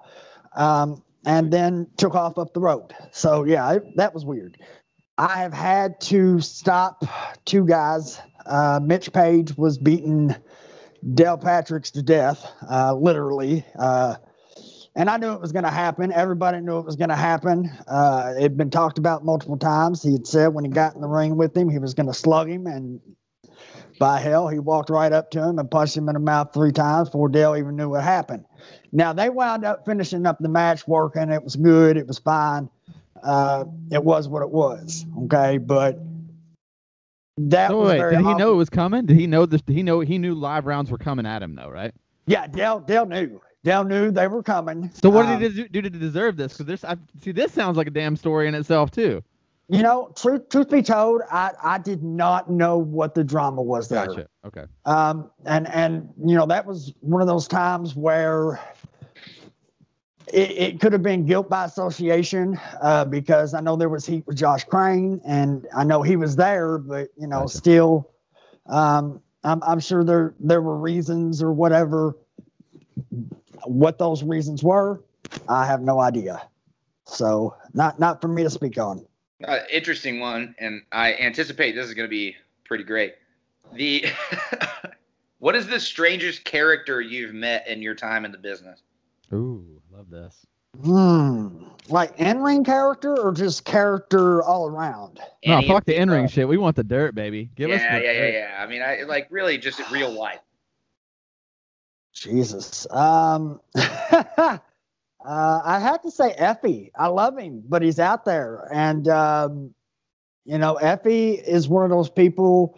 [0.55, 2.93] um, and then took off up the road.
[3.11, 4.57] So yeah, it, that was weird.
[5.17, 7.05] I have had to stop
[7.45, 8.19] two guys.
[8.45, 10.35] Uh, Mitch Page was beating
[11.13, 13.65] Dale Patricks to death, uh, literally.
[13.79, 14.15] Uh,
[14.93, 16.11] and I knew it was going to happen.
[16.11, 17.71] Everybody knew it was going to happen.
[17.87, 20.03] Uh, it had been talked about multiple times.
[20.03, 22.13] He had said when he got in the ring with him, he was going to
[22.13, 22.99] slug him, and
[23.99, 26.71] by hell, he walked right up to him and punched him in the mouth three
[26.71, 28.45] times before Dale even knew what happened.
[28.91, 31.29] Now they wound up finishing up the match, working.
[31.29, 31.95] It was good.
[31.95, 32.69] It was fine.
[33.21, 35.05] Uh, it was what it was.
[35.23, 35.99] Okay, but
[37.37, 39.05] that so was wait, did he know it was coming?
[39.05, 39.61] Did he know this?
[39.61, 41.93] Did he know he knew live rounds were coming at him though, right?
[42.27, 42.79] Yeah, Dale.
[42.79, 43.41] Dale knew.
[43.63, 44.91] Dale knew they were coming.
[44.93, 46.53] So what um, did he do to deserve this?
[46.53, 49.23] Because this, I see, this sounds like a damn story in itself too.
[49.67, 53.89] You know, truth truth be told, I I did not know what the drama was
[53.89, 54.05] there.
[54.05, 54.27] Gotcha.
[54.45, 54.65] Okay.
[54.85, 58.59] Um, and and you know that was one of those times where
[60.33, 64.25] it, it could have been guilt by association uh, because I know there was heat
[64.27, 67.57] with Josh Crane, and I know he was there, but you know, gotcha.
[67.57, 68.11] still,
[68.65, 72.15] um, I'm I'm sure there there were reasons or whatever
[73.65, 75.01] what those reasons were,
[75.47, 76.41] I have no idea.
[77.05, 79.05] So not not for me to speak on.
[79.43, 83.15] Uh, interesting one, and I anticipate this is going to be pretty great.
[83.73, 84.05] The
[85.39, 88.81] what is the strangest character you've met in your time in the business?
[89.33, 90.45] Ooh, love this.
[90.83, 91.67] Hmm.
[91.87, 95.19] Like in ring character or just character all around?
[95.45, 96.47] No, fuck the in ring shit.
[96.47, 97.49] We want the dirt, baby.
[97.55, 98.57] Give yeah, us Yeah, yeah, yeah, yeah.
[98.59, 100.39] I mean, I like really just real life.
[102.13, 102.87] Jesus.
[102.91, 104.57] Um, uh,
[105.25, 106.91] I have to say Effy.
[106.97, 109.73] I love him, but he's out there, and um,
[110.45, 112.77] you know, Effy is one of those people.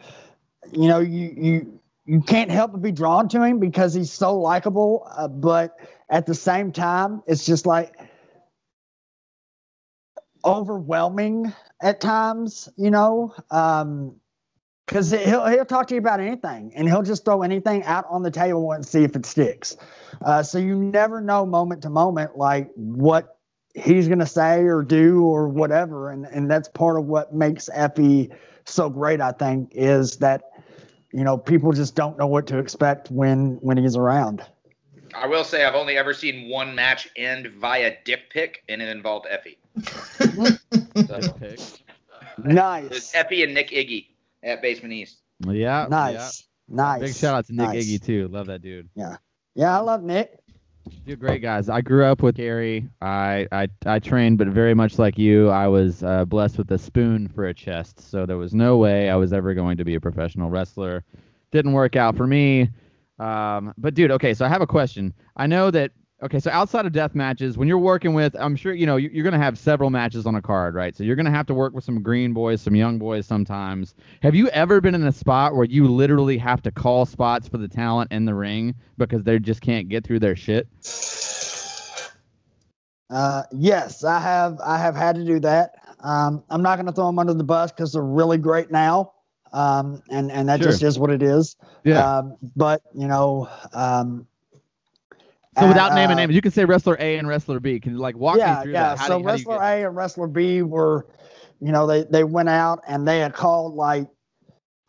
[0.71, 4.37] You know, you you you can't help but be drawn to him because he's so
[4.37, 5.07] likable.
[5.15, 5.77] Uh, but
[6.09, 7.95] at the same time, it's just like
[10.43, 12.69] overwhelming at times.
[12.77, 13.33] You know.
[13.51, 14.15] Um,
[14.87, 18.23] because he'll he'll talk to you about anything, and he'll just throw anything out on
[18.23, 19.75] the table and see if it sticks.
[20.25, 23.37] Uh, so you never know moment to moment like what
[23.75, 28.31] he's gonna say or do or whatever, and and that's part of what makes Effy
[28.65, 29.19] so great.
[29.19, 30.43] I think is that
[31.11, 34.41] you know people just don't know what to expect when when he's around.
[35.17, 38.89] I will say I've only ever seen one match end via dick pic, and it
[38.89, 39.57] involved Effy.
[41.07, 41.79] so,
[42.43, 43.13] nice.
[43.13, 44.07] Effy and Nick Iggy
[44.43, 45.17] at Basement East.
[45.45, 45.87] Yeah.
[45.89, 46.47] Nice.
[46.69, 46.75] Yeah.
[46.75, 47.01] Nice.
[47.01, 47.85] Big shout out to Nick nice.
[47.85, 48.27] Iggy too.
[48.27, 48.89] Love that dude.
[48.95, 49.17] Yeah.
[49.55, 50.37] Yeah, I love Nick.
[51.05, 51.67] You're great guys.
[51.67, 52.87] I grew up with Gary.
[53.01, 56.77] I, I I trained, but very much like you, I was uh, blessed with a
[56.77, 57.99] spoon for a chest.
[57.99, 61.03] So there was no way I was ever going to be a professional wrestler.
[61.51, 62.69] Didn't work out for me.
[63.19, 65.13] Um, but dude, okay, so I have a question.
[65.35, 65.91] I know that
[66.23, 69.23] Okay, so outside of death matches, when you're working with, I'm sure you know you're
[69.33, 70.95] to have several matches on a card, right?
[70.95, 73.93] So you're to have to work with some green boys, some young boys sometimes.
[74.23, 77.59] Have you ever been in a spot where you literally have to call spots for
[77.59, 80.67] the talent in the ring because they just can't get through their shit?
[83.11, 84.59] Uh, yes, I have.
[84.65, 85.75] I have had to do that.
[86.03, 89.13] Um, I'm not to throw them under the bus because they're really great now.
[89.53, 90.71] Um, and and that Sure.
[90.71, 91.55] just is what it is.
[91.83, 92.17] Yeah.
[92.17, 94.27] Um, but you know, um,
[95.59, 97.79] so without uh, naming names, you can say wrestler A and wrestler B.
[97.79, 98.89] Can you like walk yeah, me through yeah.
[98.89, 98.97] that?
[98.99, 101.07] How so do you- how do you wrestler get- A and wrestler B were,
[101.59, 104.07] you know, they they went out and they had called like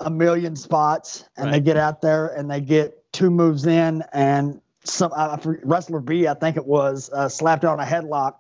[0.00, 4.60] a million spots, and they get out there and they get two moves in, and
[4.84, 8.34] some uh, wrestler B, I think it was, uh, slapped on a headlock,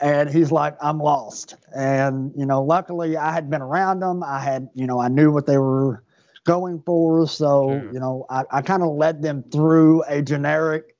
[0.00, 4.22] and he's like, "I'm lost." And you know, luckily I had been around them.
[4.22, 6.02] I had, you know, I knew what they were
[6.44, 7.92] going for, so Sure.
[7.92, 10.94] you know, I, I kind of led them through a generic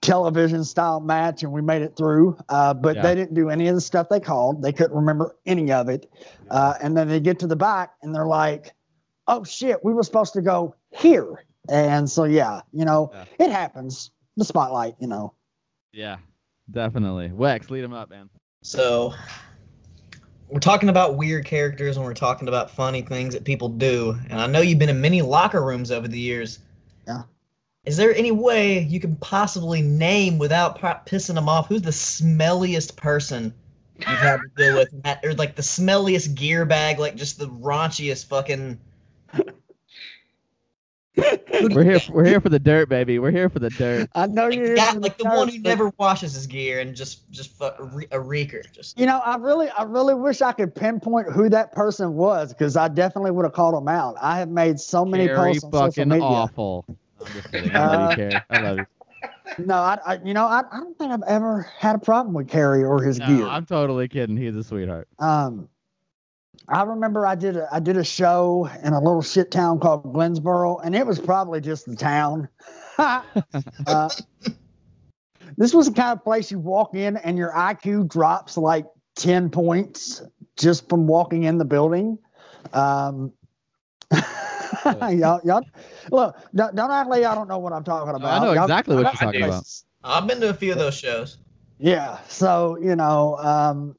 [0.00, 3.02] television style match and we made it through uh, but Yeah.
[3.02, 6.08] they didn't do any of the stuff they called they couldn't remember any of it
[6.50, 8.72] uh, and then they get to the back and they're like
[9.26, 13.24] oh shit we were supposed to go here and so yeah you know Yeah.
[13.46, 15.34] it happens the spotlight you know
[15.92, 16.18] Yeah,
[16.70, 17.28] definitely.
[17.28, 18.28] Wex, lead him up, man.
[18.62, 19.14] So
[20.48, 24.18] we're talking about weird characters and we're talking about funny things that people do.
[24.30, 26.60] And I know you've been in many locker rooms over the years.
[27.06, 27.22] Yeah.
[27.84, 31.90] Is there any way you can possibly name without po- pissing them off who's the
[31.90, 33.54] smelliest person
[33.96, 37.48] you've had to deal with, Matt, or like the smelliest gear bag, like just the
[37.48, 38.78] raunchiest fucking?
[41.60, 41.98] Who do We're here.
[42.00, 42.14] think?
[42.16, 43.18] We're here for the dirt, baby.
[43.18, 44.10] We're here for the dirt.
[44.14, 46.80] i know Like, you're yeah, into like the dirt, one who never washes his gear
[46.80, 48.62] and just just fu- a re- a reeker.
[48.72, 52.52] Just you know i really i really wish i could pinpoint who that person was
[52.52, 55.64] because i definitely would have called him out i have made so many Very posts
[55.64, 56.84] on social media awful.
[56.88, 57.74] I'm just kidding.
[57.74, 58.42] I love you, Carrie.
[58.50, 58.86] I love you.
[59.58, 62.48] no I, I you know I, I don't think i've ever had a problem with
[62.48, 64.36] Carrie or his No, gear I'm totally kidding.
[64.36, 65.08] He's a sweetheart.
[65.18, 65.68] Um,
[66.68, 70.04] I remember I did a, I did a show in a little shit town called
[70.12, 72.48] Glensboro, and it was probably just the town.
[72.98, 73.22] uh,
[75.56, 79.50] this was the kind of place you walk in and your IQ drops like ten
[79.50, 80.22] points
[80.56, 82.18] just from walking in the building.
[82.72, 83.32] Um,
[84.84, 85.62] y'all, y'all,
[86.10, 88.42] look, don't, don't act like y'all don't know what I'm talking about.
[88.42, 89.46] I know Y'all- exactly what I you're talking do.
[89.46, 89.64] about.
[90.04, 91.38] I've been to a few of those shows.
[91.78, 92.18] Yeah.
[92.28, 93.96] So, you know, um,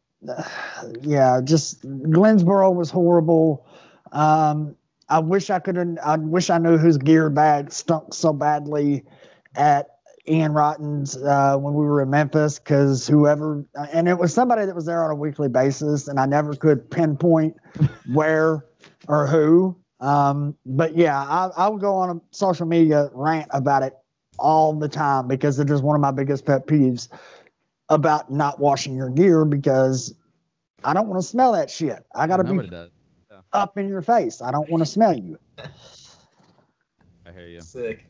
[1.01, 3.65] yeah, just Glensboro was horrible.
[4.11, 4.75] Um,
[5.07, 9.05] I wish I could I wish I knew whose gear bag stunk so badly
[9.55, 9.87] at
[10.27, 14.75] Ian Rotten's uh, when we were in Memphis because whoever, and it was somebody that
[14.75, 17.55] was there on a weekly basis, and I never could pinpoint
[18.13, 18.65] where
[19.07, 19.75] or who.
[19.99, 23.93] Um, but yeah, I, I would go on a social media rant about it
[24.37, 27.09] all the time because it is one of my biggest pet peeves
[27.89, 30.13] about not washing your gear because
[30.83, 32.05] I don't want to smell that shit.
[32.15, 32.91] I got to Nobody be does.
[33.53, 34.41] up in your face.
[34.41, 35.37] I don't want to smell you.
[37.25, 37.61] I hear you.
[37.61, 38.05] Sick.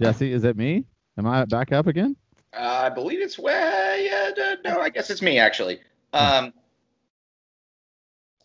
[0.00, 0.84] Jesse, is it me?
[1.18, 2.16] Am I back up again?
[2.52, 4.08] Uh, I believe it's way.
[4.10, 5.80] Yeah, d- no, I guess it's me actually.
[6.12, 6.52] Um,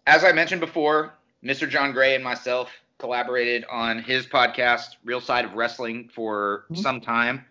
[0.08, 1.70] as I mentioned before, Mr.
[1.70, 6.78] John Gray and myself collaborated on his podcast, Real Side of Wrestling, for Mhm.
[6.78, 7.46] some time,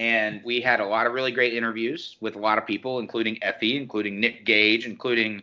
[0.00, 3.36] and we had a lot of really great interviews with a lot of people, including
[3.44, 5.42] Effy, including Nick Gage, including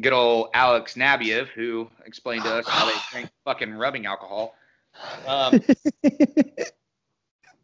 [0.00, 4.54] good old Alex Nabiev, who explained to us how they drink fucking rubbing alcohol.
[5.28, 5.60] Um,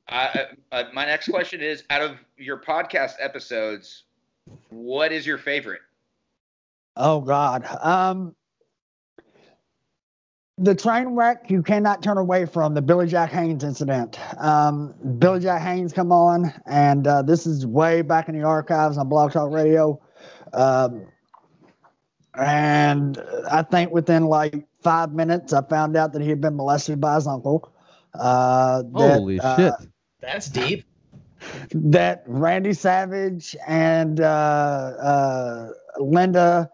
[0.09, 4.05] I, uh, my next question is: Out of your podcast episodes,
[4.69, 5.81] what is your favorite?
[6.95, 7.66] Oh God.
[7.83, 8.37] Um,
[10.59, 14.19] the train wreck you cannot turn away from the Billy Jack Haynes incident.
[14.42, 18.97] Um, Billy Jack Haynes come on, and uh, this is way back in the archives
[18.97, 20.01] on Blog Talk Radio.
[20.55, 21.07] Um,
[22.35, 27.01] and I think within like five minutes, I found out that he had been molested
[27.01, 27.73] by his uncle.
[28.14, 29.75] Uh, that, Holy uh, shit!
[30.21, 30.85] That's deep.
[31.75, 36.71] that Randy Savage and uh, uh, Linda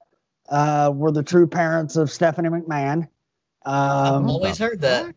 [0.49, 3.09] uh, were the true parents of Stephanie McMahon.
[3.65, 5.15] I've Um, always heard that.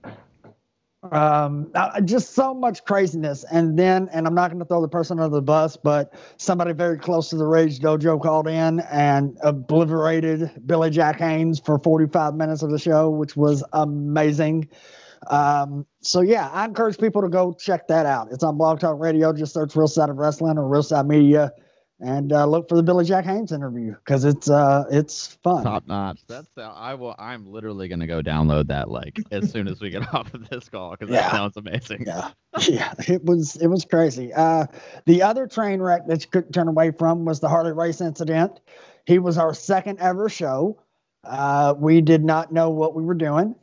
[1.12, 1.72] um,
[2.06, 3.44] just so much craziness.
[3.52, 6.74] And then, and I'm not going to throw the person under the bus, but somebody
[6.74, 12.36] very close to the Rage Dojo called in and obliterated Billy Jack Haynes for 45
[12.36, 14.68] minutes of the show, which was amazing.
[15.28, 18.30] Um, so yeah, I encourage people to go check that out.
[18.32, 19.34] It's on Blog Talk Radio.
[19.34, 21.52] Just search Real Side of Wrestling or Real Side Media,
[22.00, 25.64] and uh, look for the Billy Jack Haynes interview because it's uh, it's fun.
[25.64, 26.20] Top notch.
[26.28, 27.16] That's uh, I will.
[27.18, 30.68] I'm literally gonna go download that like as soon as we get off of this
[30.70, 32.04] call because that sounds amazing.
[32.06, 32.32] Yeah,
[32.68, 34.34] yeah, it was it was crazy.
[34.34, 34.66] Uh,
[35.06, 38.60] the other train wreck that you couldn't turn away from was the Harley Race incident.
[39.06, 40.82] He was our second ever show.
[41.24, 43.56] Uh, we did not know what we were doing.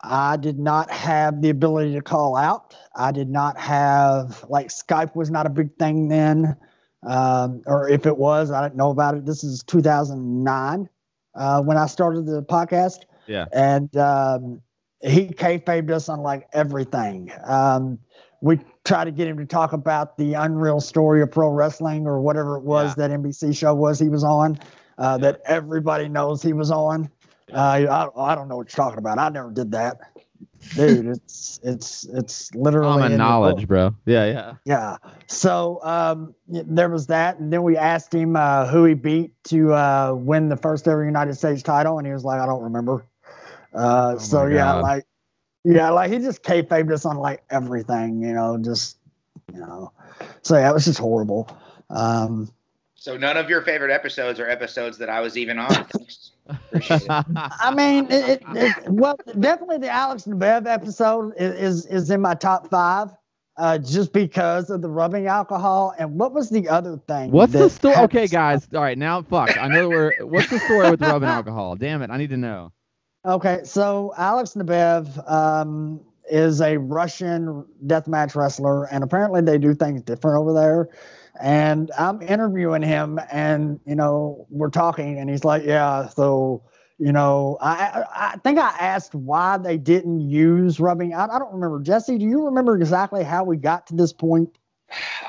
[0.00, 2.76] I did not have the ability to call out.
[2.94, 6.56] I did not have like Skype was not a big thing then,
[7.02, 9.24] um, or if it was, I didn't know about it.
[9.26, 10.88] This is 2009.
[11.34, 13.04] uh, when I started the podcast.
[13.26, 13.46] Yeah.
[13.52, 14.60] And um,
[15.02, 17.30] he kayfabed us on like everything.
[17.44, 17.98] Um,
[18.40, 22.20] we tried to get him to talk about the unreal story of pro wrestling or
[22.20, 24.58] whatever it was that NBC show was he was on,
[24.96, 27.10] uh, that everybody knows he was on.
[27.52, 27.86] Uh,
[28.16, 29.18] I, I don't know what you're talking about.
[29.18, 29.98] I never did that,
[30.74, 31.06] dude.
[31.06, 33.94] It's it's it's literally Common knowledge, bro.
[34.06, 34.54] Yeah, yeah.
[34.64, 34.96] Yeah.
[35.26, 39.72] So um, there was that, and then we asked him uh, who he beat to
[39.72, 43.04] uh, win the first ever United States title, and he was like, "I don't remember."
[43.74, 44.82] Uh, Oh so yeah, God.
[44.82, 45.06] like
[45.64, 48.96] yeah, like he just kayfabed us on like everything, you know, just
[49.52, 49.92] you know.
[50.42, 51.48] So yeah, it was just horrible.
[51.90, 52.50] Um,
[53.00, 55.70] So none of your favorite episodes are episodes that I was even on.
[55.70, 56.32] Thanks.
[56.48, 57.08] Appreciate it.
[57.08, 62.10] I mean, it, it, it, well, definitely the Alex and Bev episode is is, is
[62.10, 63.10] in my top five.
[63.56, 67.32] Uh, just because of the rubbing alcohol and what was the other thing?
[67.32, 67.96] What's the story?
[67.96, 68.68] Okay, guys.
[68.72, 69.56] All right, now fuck.
[69.56, 70.14] I know we're.
[70.24, 71.74] What's the story with the rubbing alcohol?
[71.76, 72.10] Damn it!
[72.10, 72.72] I need to know.
[73.24, 80.02] Okay, so Alex Nabev um, is a Russian deathmatch wrestler, and apparently they do things
[80.02, 80.88] different over there.
[81.40, 86.62] And I'm interviewing him, and you know we're talking, and he's like, "Yeah, so
[86.98, 91.14] you know, I I, think I asked why they didn't use rubbing.
[91.14, 91.80] I, I don't remember.
[91.80, 94.58] Jesse, do you remember exactly how we got to this point?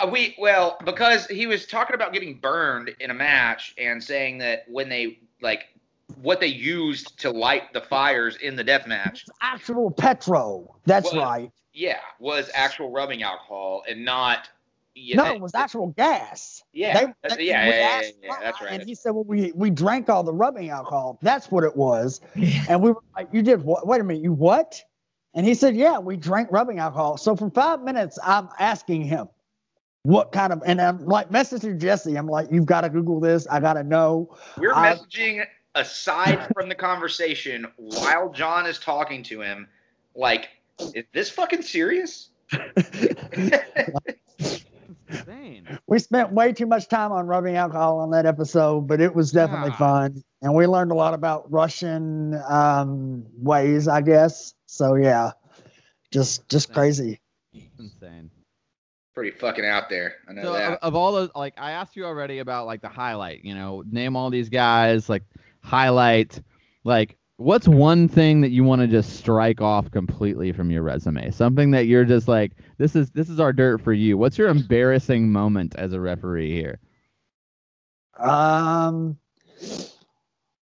[0.01, 4.39] Uh, we well because he was talking about getting burned in a match and saying
[4.39, 5.65] that when they like
[6.21, 10.77] what they used to light the fires in the death match, Actual petrol.
[10.85, 11.51] That's right.
[11.73, 14.49] yeah, was actual rubbing alcohol and not.
[14.99, 16.63] Yeah, no, it was actual gas.
[16.73, 16.93] Yeah,
[17.23, 18.71] They- they- yeah, yeah, yeah, yeah, yeah, that's right.
[18.71, 21.17] And he said, "Well, we we drank all the rubbing alcohol.
[21.21, 22.21] That's what it was."
[22.67, 23.87] And we were like, "You did what?
[23.87, 24.81] Wait a minute, you what?"
[25.33, 29.29] And he said, "Yeah, we drank rubbing alcohol." So for five minutes, I'm asking him,
[30.03, 32.15] "What kind of?" And I'm like messaging Jesse.
[32.15, 33.47] I'm like, "You've got to Google this.
[33.47, 35.45] I got to know." We're I- messaging
[35.75, 39.67] aside from the conversation while John is talking to him.
[40.15, 40.49] Like,
[40.93, 42.29] is this fucking serious?
[45.09, 45.79] Insane.
[45.87, 49.31] we spent way too much time on rubbing alcohol on that episode, but it was
[49.31, 49.77] definitely God.
[49.77, 54.53] fun, and we learned a lot about Russian um, ways, I guess.
[54.67, 55.31] So yeah,
[56.11, 57.19] just just crazy.
[57.79, 58.29] Insane.
[59.15, 60.15] Pretty fucking out there.
[60.29, 62.87] I know So of, of all those, like I asked you already about like the
[62.87, 63.43] highlight.
[63.43, 65.09] You know, name all these guys.
[65.09, 65.23] Like
[65.61, 66.41] highlight.
[66.83, 71.31] Like what's one thing that you want to just strike off completely from your resume?
[71.31, 74.17] Something that you're just like, this is this is our dirt for you.
[74.17, 76.79] What's your embarrassing moment as a referee here?
[78.19, 79.17] Um,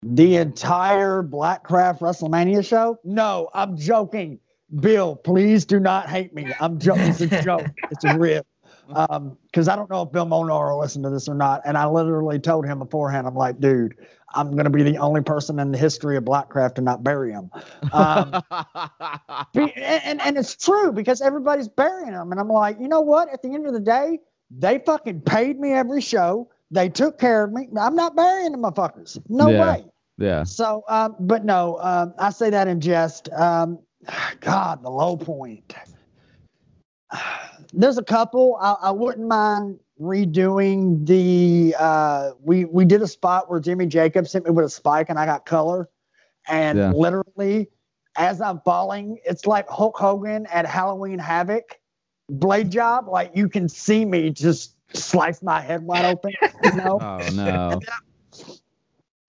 [0.01, 2.97] the entire Blackcraft WrestleMania show?
[3.03, 4.39] No, I'm joking.
[4.79, 6.51] Bill, please do not hate me.
[6.59, 7.03] I'm joking.
[7.03, 7.67] It's a joke.
[7.91, 8.47] It's a rip.
[8.89, 11.61] Um, because I don't know if Bill Monar will listen to this or not.
[11.65, 13.95] And I literally told him beforehand, I'm like, dude,
[14.35, 17.49] I'm gonna be the only person in the history of Blackcraft to not bury him.
[17.91, 18.33] Um,
[19.55, 22.31] and, and, it's true because everybody's burying them.
[22.31, 23.29] And I'm like, you know what?
[23.31, 24.19] At the end of the day,
[24.51, 26.49] they fucking paid me every show.
[26.71, 27.69] They took care of me.
[27.79, 29.19] I'm not burying them motherfuckers.
[29.29, 29.61] No Yeah.
[29.61, 29.85] way.
[30.17, 30.43] yeah.
[30.43, 33.29] So, um, but no, um, I say that in jest.
[33.31, 33.79] Um,
[34.41, 35.73] God, the low point.
[37.73, 38.57] There's a couple.
[38.61, 41.75] I, I wouldn't mind redoing the.
[41.77, 45.19] Uh, we we did a spot where Jimmy Jacobs hit me with a spike and
[45.19, 45.89] I got color,
[46.47, 46.91] and Yeah.
[46.91, 47.69] literally,
[48.17, 51.79] as I'm falling, it's like Hulk Hogan at Halloween Havoc,
[52.29, 53.07] blade job.
[53.07, 56.33] Like you can see me just slice my head wide open.
[56.61, 56.99] You know.
[57.17, 57.79] Oh no.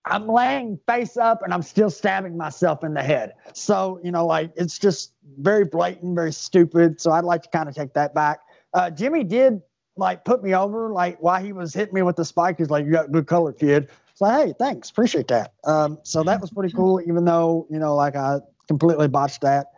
[0.09, 3.35] I'm laying face up and I'm still stabbing myself in the head.
[3.55, 7.01] So, you know, like it's just very blatant, very stupid.
[7.01, 8.39] So I'd like to kind of take that back.
[8.73, 9.61] Uh, Jimmy did
[9.97, 12.59] like put me over, like while he was hitting me with the spike.
[12.59, 13.89] He's like, You got good color, kid.
[14.11, 14.91] It's like, Hey, thanks.
[14.91, 15.55] Appreciate that.
[15.65, 18.39] Um, so that was pretty cool, even though, you know, like I
[18.69, 19.69] completely botched that.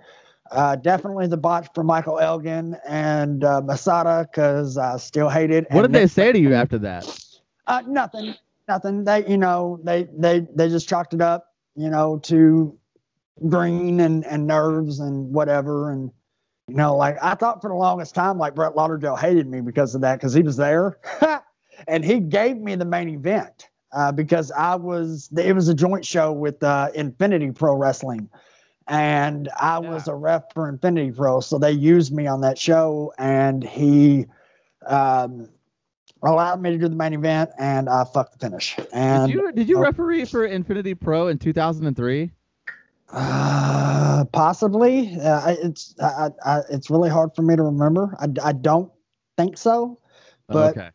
[0.50, 5.66] Uh, definitely the botch for Michael Elgin and uh, Masada because I still hate it.
[5.70, 7.06] What did they say to you after that?
[7.66, 8.34] uh, nothing,
[8.66, 9.04] nothing.
[9.04, 12.76] They, you know, they they they just chalked it up, you know, to
[13.46, 15.90] green and and nerves and whatever.
[15.90, 16.10] And
[16.68, 19.94] you know, like I thought for the longest time, like Brett Lauderdale hated me because
[19.94, 20.98] of that, because he was there,
[21.88, 25.30] and he gave me the main event uh, because I was.
[25.36, 28.28] It was a joint show with uh, Infinity Pro Wrestling.
[28.90, 33.12] And I was a ref for Infinity Pro, so they used me on that show,
[33.18, 34.24] and he
[34.86, 35.50] um,
[36.22, 38.76] allowed me to do the main event, and I fucked the finish.
[38.92, 42.30] And Did you did you uh, referee for Infinity Pro in 2003?
[43.11, 48.14] Uh, possibly, uh, it's I, I, it's really hard for me to remember.
[48.20, 48.90] I, I don't
[49.36, 49.98] think so.
[50.46, 50.90] But- okay.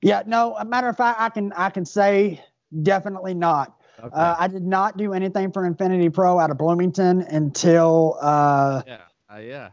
[0.00, 0.54] Yeah, no.
[0.56, 2.42] A matter of fact, I can I can say
[2.82, 3.74] definitely not.
[4.02, 4.14] Okay.
[4.14, 8.98] Uh, I did not do anything for Infinity Pro out of Bloomington until uh, yeah,
[9.34, 9.68] uh, yeah,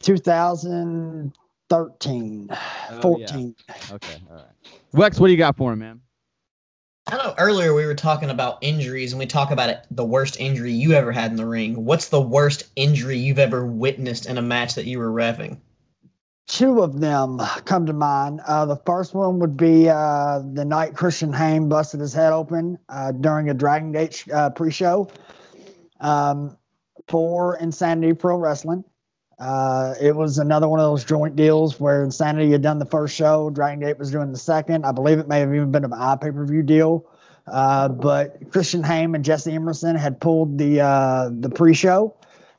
[0.00, 3.54] 2013, oh, 14.
[3.68, 3.74] Yeah.
[3.92, 4.44] Okay, all right.
[4.94, 6.00] Wex, what do you got for him, man?
[7.10, 10.38] I know earlier we were talking about injuries and we talk about it, the worst
[10.38, 11.84] injury you ever had in the ring.
[11.84, 15.58] What's the worst injury you've ever witnessed in a match that you were refing?
[16.46, 18.40] Two of them come to mind.
[18.46, 22.78] Uh, the first one would be uh, the night Christian Haim busted his head open
[22.88, 25.10] uh, during a Dragon Gate uh, pre-show
[26.00, 26.56] um,
[27.08, 28.84] for Insanity Pro Wrestling.
[29.40, 33.16] Uh, it was another one of those joint deals where Insanity had done the first
[33.16, 34.84] show, Dragon Gate was doing the second.
[34.84, 37.06] I believe it may have even been an eye pay per view deal.
[37.46, 42.14] Uh, but Christian Haim and Jesse Emerson had pulled the uh, the pre show,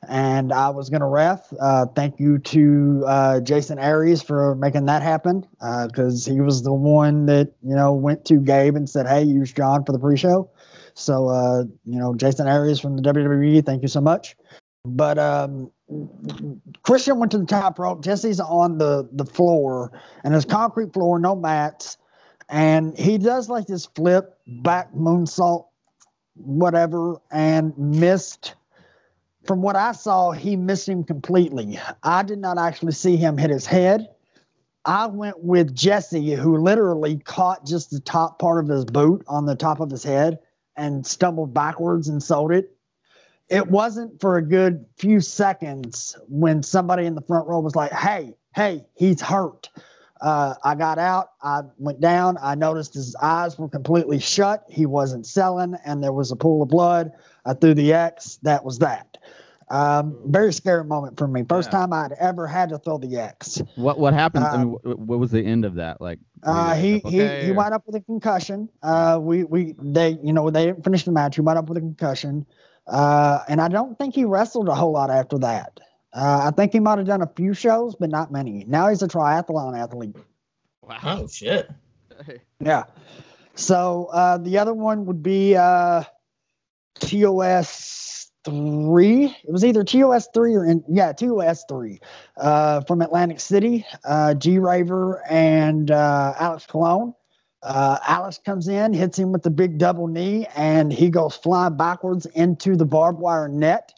[0.08, 1.52] and I was going to ref.
[1.58, 5.46] Uh, thank you to uh, Jason Ayers for making that happen
[5.86, 9.52] because he was the one that you know went to Gabe and said, "Hey, use
[9.52, 10.50] John for the pre show."
[10.94, 14.36] So you know, Jason Ayers from the WWE, thank you so much.
[14.84, 15.70] But um,
[16.82, 18.02] Christian went to the top rope.
[18.02, 19.92] Jesse's on the the floor,
[20.24, 21.98] and there's concrete floor, no mats,
[22.48, 25.66] and he does like this flip back moonsault,
[26.34, 28.54] whatever, and missed.
[29.46, 31.78] From what I saw, he missed him completely.
[32.02, 34.08] I did not actually see him hit his head.
[34.84, 39.46] I went with Jesse, who literally caught just the top part of his boot on
[39.46, 40.40] the top of his head
[40.76, 42.76] and stumbled backwards and sold it
[43.52, 47.92] it wasn't for a good few seconds when somebody in the front row was like,
[47.92, 49.68] hey, hey, he's hurt.
[50.20, 54.64] Uh, I got out, I went down, I noticed his eyes were completely shut.
[54.68, 57.12] He wasn't selling, and there was a pool of blood.
[57.44, 58.38] I threw the X.
[58.42, 59.18] That was that.
[59.68, 61.44] Um, very scary moment for me.
[61.48, 61.80] First yeah.
[61.80, 63.60] time I'd ever had to throw the X.
[63.74, 64.44] What what happened?
[64.44, 66.00] I mean, um, what was the end of that?
[66.00, 68.68] Like, uh, he okay, he he wound up with a concussion.
[68.82, 71.36] Uh, we we they you know they didn't finish the match.
[71.36, 72.46] He wound up with a concussion.
[72.86, 75.80] Uh, and I don't think he wrestled a whole lot after that.
[76.12, 78.64] Uh, I think he might have done a few shows, but not many.
[78.66, 80.16] Now he's a triathlon athlete.
[80.82, 80.98] Wow.
[81.04, 81.70] Oh, shit.
[82.60, 82.84] yeah.
[83.54, 86.04] So uh, the other one would be uh,
[87.00, 89.26] TOS three.
[89.26, 92.00] It was either TOS three or in, yeah TOS three
[92.36, 93.86] uh, from Atlantic City.
[94.04, 97.14] Uh, G Raver and uh, Alex Colon.
[97.62, 101.76] Uh, Alex comes in, hits him with the big double knee, and he goes flying
[101.76, 103.92] backwards into the barbed wire net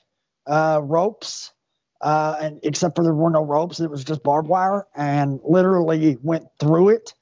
[0.46, 1.52] uh, ropes.
[2.00, 6.18] Uh, and except for there were no ropes, it was just barbed wire, and literally
[6.22, 7.14] went through it.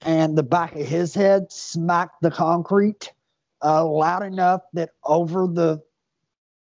[0.00, 3.12] And the back of his head smacked the concrete
[3.62, 5.82] uh, loud enough that over the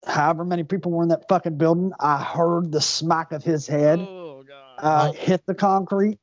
[0.06, 4.00] however many people were in that fucking building, I heard the smack of his head
[4.00, 4.44] oh,
[4.78, 6.18] uh, hit the concrete.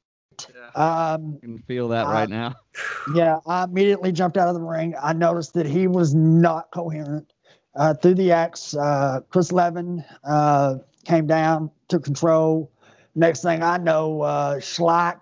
[0.74, 2.54] Um, I can feel that right now.
[3.14, 4.94] Yeah, I immediately jumped out of the ring.
[5.00, 7.32] I noticed that he was not coherent.
[7.74, 12.72] Uh, through the X, uh, Chris Levin uh, came down, took control.
[13.14, 15.18] Next thing I know, uh, Schlack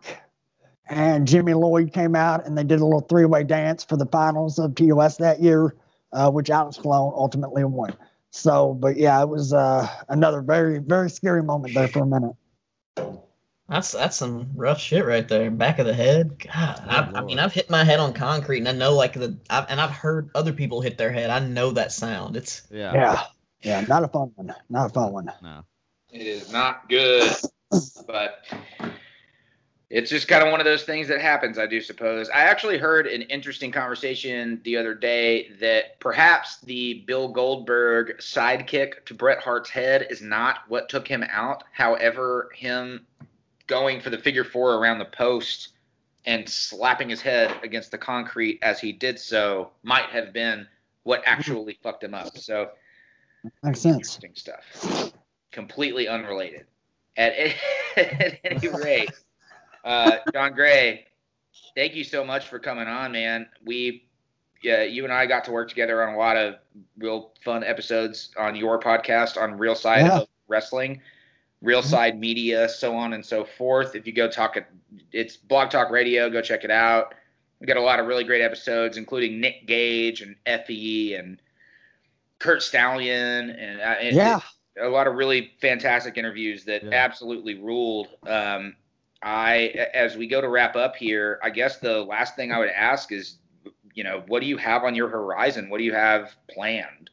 [0.89, 4.07] and Jimmy Lloyd came out and they did a little three way dance for the
[4.07, 5.75] finals of TOS that year,
[6.13, 7.97] uh, which Alex Colon ultimately won.
[8.31, 12.35] So, but yeah, it was uh, another very, very scary moment there for a minute.
[13.73, 15.51] That's that's some rough shit right there.
[15.51, 16.39] Back of the head.
[16.39, 19.15] God, oh, I, I, mean, I've hit my head on concrete, and I know like
[19.15, 21.31] the, I've, and I've heard other people hit their head.
[21.31, 22.37] I know that sound.
[22.37, 23.23] It's yeah, yeah,
[23.63, 23.81] yeah.
[23.89, 24.55] Not a fun one.
[24.69, 25.33] Not a fun one.
[25.43, 25.65] No,
[26.13, 27.33] it is not good,
[28.07, 28.45] but
[29.93, 31.59] it's just kind of one of those things that happens.
[31.59, 32.31] I do suppose.
[32.31, 39.05] I actually heard an interesting conversation the other day that perhaps the Bill Goldberg sidekick
[39.05, 41.65] to Bret Hart's head is not what took him out.
[41.73, 43.07] However, him
[43.67, 45.71] going for the figure four around the post
[46.25, 50.67] and slapping his head against the concrete as he did so might have been
[51.03, 52.37] what actually fucked him up.
[52.39, 52.71] So
[53.63, 53.97] makes sense.
[53.97, 55.13] Interesting stuff.
[55.51, 56.67] Completely unrelated.
[57.17, 57.33] At,
[57.97, 59.11] at any rate,
[59.85, 61.07] uh, John Gray,
[61.75, 63.49] thank you so much for coming on, man.
[63.65, 64.09] We,
[64.63, 66.55] yeah, you and I got to work together on a lot of
[66.97, 70.21] real fun episodes on your podcast on Real Side yeah.
[70.21, 71.01] of Wrestling.
[71.63, 71.89] Real mm-hmm.
[71.89, 73.95] Side Media, so on and so forth.
[73.95, 74.67] If you go talk it,
[75.13, 76.29] it's Blog Talk Radio.
[76.29, 77.15] Go check it out.
[77.61, 81.41] We got a lot of really great episodes, including Nick Gage and Effy and
[82.41, 84.41] Kurt Stallion, and, uh, and yeah,
[84.81, 86.91] a lot of really fantastic interviews that yeah.
[86.93, 88.09] absolutely ruled.
[88.27, 88.75] Um,
[89.23, 92.71] I, as we go to wrap up here, I guess the last thing I would
[92.71, 93.39] ask is,
[93.95, 95.71] you know, what do you have on your horizon?
[95.71, 97.11] What do you have planned?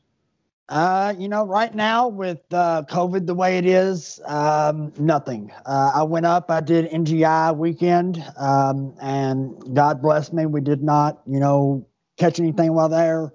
[0.69, 5.51] Uh, you know, right now with uh, COVID the way it is, um, nothing.
[5.65, 10.83] Uh, I went up, I did NGI weekend, um, and God bless me, we did
[10.83, 13.33] not, you know, catch anything while there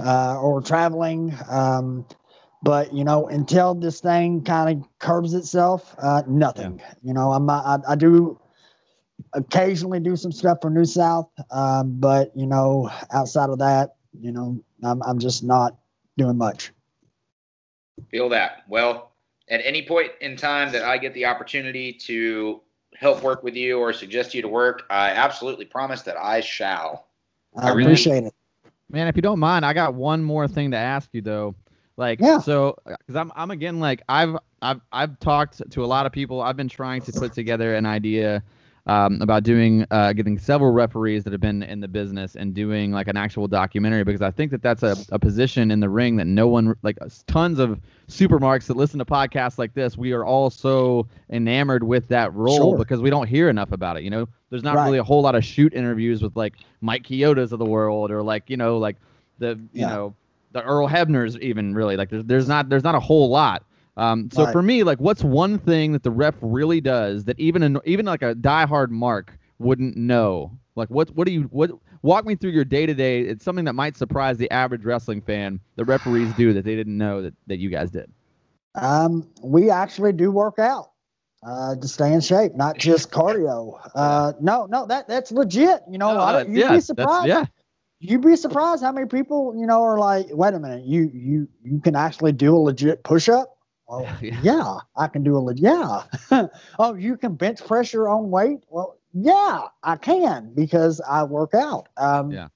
[0.00, 1.32] uh, or traveling.
[1.48, 2.04] Um,
[2.64, 6.78] but you know, until this thing kind of curbs itself, uh, nothing.
[6.78, 6.94] Yeah.
[7.02, 8.40] You know, I'm I, I do
[9.34, 14.32] occasionally do some stuff for New South, um, but you know, outside of that, you
[14.32, 15.76] know, I'm I'm just not
[16.16, 16.72] doing much.
[18.10, 18.64] Feel that.
[18.68, 19.12] Well,
[19.48, 22.60] at any point in time that I get the opportunity to
[22.94, 27.08] help work with you or suggest you to work, I absolutely promise that I shall.
[27.56, 28.34] I, I really, appreciate it.
[28.90, 31.54] Man, if you don't mind, I got one more thing to ask you though.
[31.96, 32.38] Like, yeah.
[32.38, 36.40] so, because I'm, I'm again like I've, I've, I've talked to a lot of people.
[36.40, 38.42] I've been trying to put together an idea
[38.86, 42.90] um, about doing uh, getting several referees that have been in the business and doing
[42.90, 46.16] like an actual documentary because I think that that's a, a position in the ring
[46.16, 50.24] that no one like tons of supermarks that listen to podcasts like this we are
[50.24, 52.78] all so enamored with that role sure.
[52.78, 54.84] because we don't hear enough about it you know there's not right.
[54.86, 58.20] really a whole lot of shoot interviews with like Mike Chiodas of the world or
[58.20, 58.96] like you know like
[59.38, 59.88] the you yeah.
[59.88, 60.14] know
[60.50, 63.64] the Earl Hebners even really like there's there's not there's not a whole lot
[63.96, 64.52] um, so right.
[64.52, 68.06] for me, like, what's one thing that the ref really does that even an, even
[68.06, 70.58] like a diehard mark wouldn't know?
[70.74, 71.70] Like, what what do you what?
[72.02, 73.20] Walk me through your day to day.
[73.20, 75.60] It's something that might surprise the average wrestling fan.
[75.76, 78.10] The referees do that they didn't know that that you guys did.
[78.74, 80.92] Um, we actually do work out
[81.42, 83.78] uh, to stay in shape, not just cardio.
[83.94, 85.82] Uh, no, no, that that's legit.
[85.90, 87.28] You know, no, you'd yeah, be surprised.
[87.28, 87.44] Yeah.
[88.00, 91.48] You'd be surprised how many people, you know, are like, wait a minute, you you
[91.62, 93.58] you can actually do a legit push up.
[93.92, 94.40] Well, yeah.
[94.42, 95.62] yeah, I can do a little.
[95.62, 96.46] yeah.
[96.78, 98.60] oh, you can bench press your own weight?
[98.68, 101.88] Well, yeah, I can because I work out.
[101.96, 102.48] Um, yeah.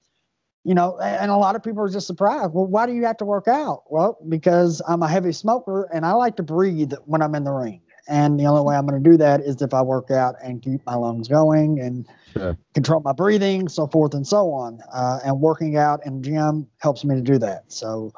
[0.63, 2.53] You know, and a lot of people are just surprised.
[2.53, 3.83] Well, why do you have to work out?
[3.89, 7.53] Well, because I'm a heavy smoker and I like to breathe when I'm in the
[7.53, 7.81] ring.
[8.07, 10.61] And the only way I'm going to do that is if I work out and
[10.61, 12.57] keep my lungs going and sure.
[12.73, 14.79] control my breathing, so forth and so on.
[14.93, 17.71] Uh, and working out in gym helps me to do that.
[17.71, 18.13] So,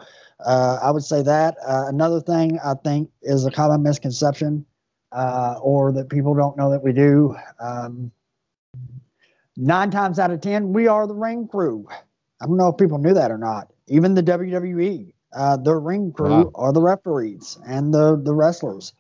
[0.46, 1.58] uh, I would say that.
[1.66, 4.66] Uh, another thing I think is a common misconception,
[5.12, 7.36] uh, or that people don't know that we do.
[7.60, 8.12] Um,
[9.58, 11.88] nine times out of ten, we are the ring crew.
[12.42, 13.72] I don't know if people knew that or not.
[13.88, 16.52] Even the WWE, uh, the ring crew wow.
[16.56, 18.94] are the referees and the the wrestlers.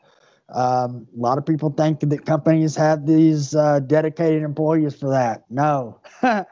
[0.54, 5.43] Um, a lot of people think that companies have these uh, dedicated employees for that.
[5.50, 6.00] No,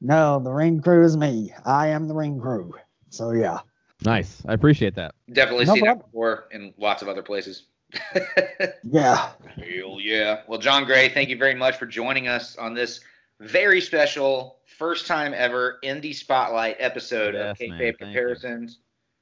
[0.00, 1.52] no, the ring crew is me.
[1.64, 2.74] I am the ring crew.
[3.10, 3.60] So yeah.
[4.02, 4.42] Nice.
[4.46, 5.14] I appreciate that.
[5.32, 5.98] Definitely no seen problem.
[5.98, 7.64] that before in lots of other places.
[8.82, 9.30] yeah.
[9.56, 10.42] Hell yeah.
[10.46, 13.00] Well, John Gray, thank you very much for joining us on this
[13.40, 18.78] very special, first time ever indie spotlight episode yes, of Kayfabe Comparisons.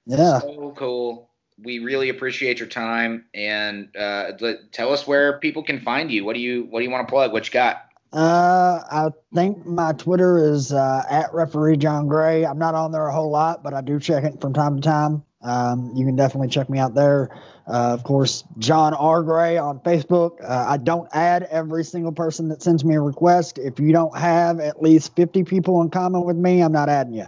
[0.06, 0.40] Yeah.
[0.40, 1.27] So cool.
[1.62, 4.32] We really appreciate your time and uh,
[4.72, 6.24] tell us where people can find you.
[6.24, 7.32] What do you What do you want to plug?
[7.32, 7.84] What you got?
[8.12, 12.46] Uh, I think my Twitter is uh, at referee John Gray.
[12.46, 14.82] I'm not on there a whole lot, but I do check it from time to
[14.82, 15.24] time.
[15.42, 17.28] Um, you can definitely check me out there.
[17.66, 19.22] Uh, of course, John R.
[19.22, 20.42] Gray on Facebook.
[20.42, 23.58] Uh, I don't add every single person that sends me a request.
[23.58, 27.12] If you don't have at least 50 people in common with me, I'm not adding
[27.12, 27.26] you.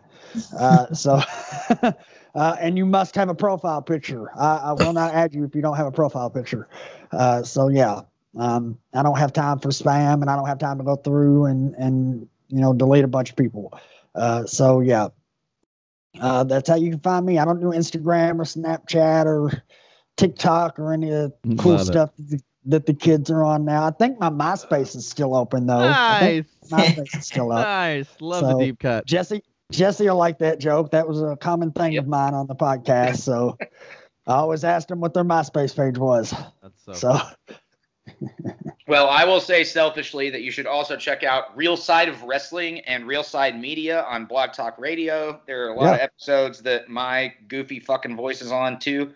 [0.59, 1.21] Uh, so,
[2.35, 4.31] uh, and you must have a profile picture.
[4.39, 6.69] I, I, will not add you if you don't have a profile picture.
[7.13, 8.03] Uh, so, yeah,
[8.39, 11.47] um, I don't have time for spam, and I don't have time to go through
[11.47, 13.79] and and you know delete a bunch of people.
[14.15, 15.09] Uh, so yeah,
[16.21, 17.39] uh, that's how you can find me.
[17.39, 19.63] I don't do Instagram or Snapchat or
[20.17, 23.65] TikTok or any of the cool Love stuff that the, that the, kids are on
[23.65, 23.87] now.
[23.87, 25.81] I think my MySpace is still open though.
[25.81, 26.45] Nice.
[26.69, 27.67] MySpace is still up.
[27.67, 28.09] nice.
[28.21, 29.07] Love so, the deep cut.
[29.07, 30.91] Jesse Jesse will like that joke.
[30.91, 32.05] That was a common thing yep.
[32.05, 33.19] of mine on the podcast.
[33.19, 33.57] So
[34.27, 36.35] I always asked them what their MySpace page was.
[36.63, 36.93] That's so.
[36.93, 37.21] so
[38.89, 42.81] well, I will say selfishly that you should also check out Real Side of Wrestling
[42.81, 45.41] and Real Side Media on Blog Talk Radio.
[45.47, 45.95] There are a lot yeah.
[45.95, 49.13] of episodes that my goofy fucking voice is on too,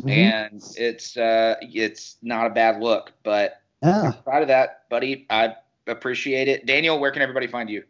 [0.00, 0.08] mm-hmm.
[0.08, 3.12] and it's uh, it's not a bad look.
[3.22, 4.12] But yeah.
[4.14, 5.26] I'm proud of that, buddy.
[5.30, 5.54] I
[5.86, 6.66] appreciate it.
[6.66, 7.84] Daniel, where can everybody find you?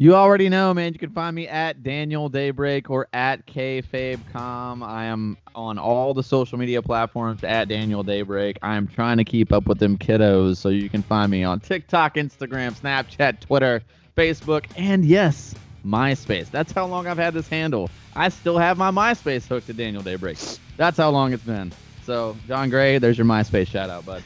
[0.00, 0.94] You already know, man.
[0.94, 4.82] You can find me at Daniel Daybreak or at KFabeCom.
[4.82, 8.56] I am on all the social media platforms at Daniel Daybreak.
[8.62, 11.60] I am trying to keep up with them kiddos, so you can find me on
[11.60, 13.82] TikTok, Instagram, Snapchat, Twitter,
[14.16, 16.50] Facebook, and yes, MySpace.
[16.50, 17.90] That's how long I've had this handle.
[18.16, 20.38] I still have my MySpace hooked to Daniel Daybreak.
[20.78, 21.72] That's how long it's been.
[22.06, 24.22] So, John Gray, there's your MySpace shout out, bud.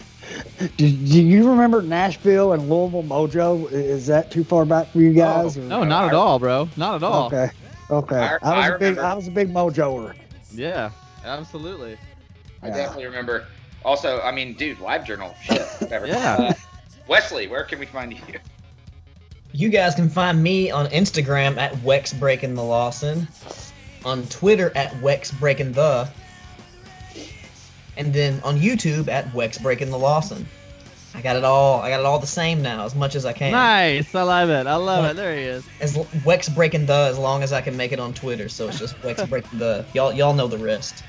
[0.58, 3.70] Do, do, you remember Nashville and Louisville Mojo?
[3.70, 5.58] Is that too far back for you oh, guys?
[5.58, 6.68] Oh, no, not at all, bro.
[6.76, 7.26] Not at all.
[7.26, 7.50] Okay.
[7.90, 8.16] Okay.
[8.16, 10.14] I, I was I a big I was a big Mojoer.
[10.52, 10.90] Yeah,
[11.24, 11.98] absolutely.
[12.62, 12.76] I yeah.
[12.76, 13.46] definitely remember.
[13.84, 15.60] Also, I mean, dude, Live Journal, shit,
[15.90, 16.36] yeah.
[16.38, 16.54] Uh,
[17.06, 18.20] Wesley, where can we find you?
[19.52, 23.28] You guys can find me on Instagram at Wex Breaking the Lawson,
[24.04, 26.08] on Twitter at Wex Breaking the,
[27.97, 30.47] and then on YouTube at Wex Breaking the Lawson.
[31.16, 31.80] I got it all.
[31.80, 33.53] I got it all the same now, as much as I can.
[33.53, 34.12] Nice.
[34.14, 34.66] I love it.
[34.66, 35.14] I love it.
[35.14, 35.64] There he is.
[35.80, 38.49] As Wex Breaking the, as long as I can make it on Twitter.
[38.49, 39.84] So it's just Wex Breaking the.
[39.95, 41.05] Y'all, y'all know the rest.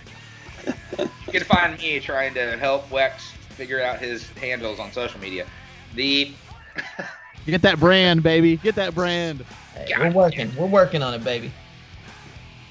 [0.97, 5.47] You can find me trying to help Wex figure out his handles on social media.
[5.95, 6.31] The
[7.45, 8.57] Get that brand, baby.
[8.57, 9.43] Get that brand.
[9.75, 10.55] Hey, God we're working.
[10.55, 11.51] We're working on it, baby.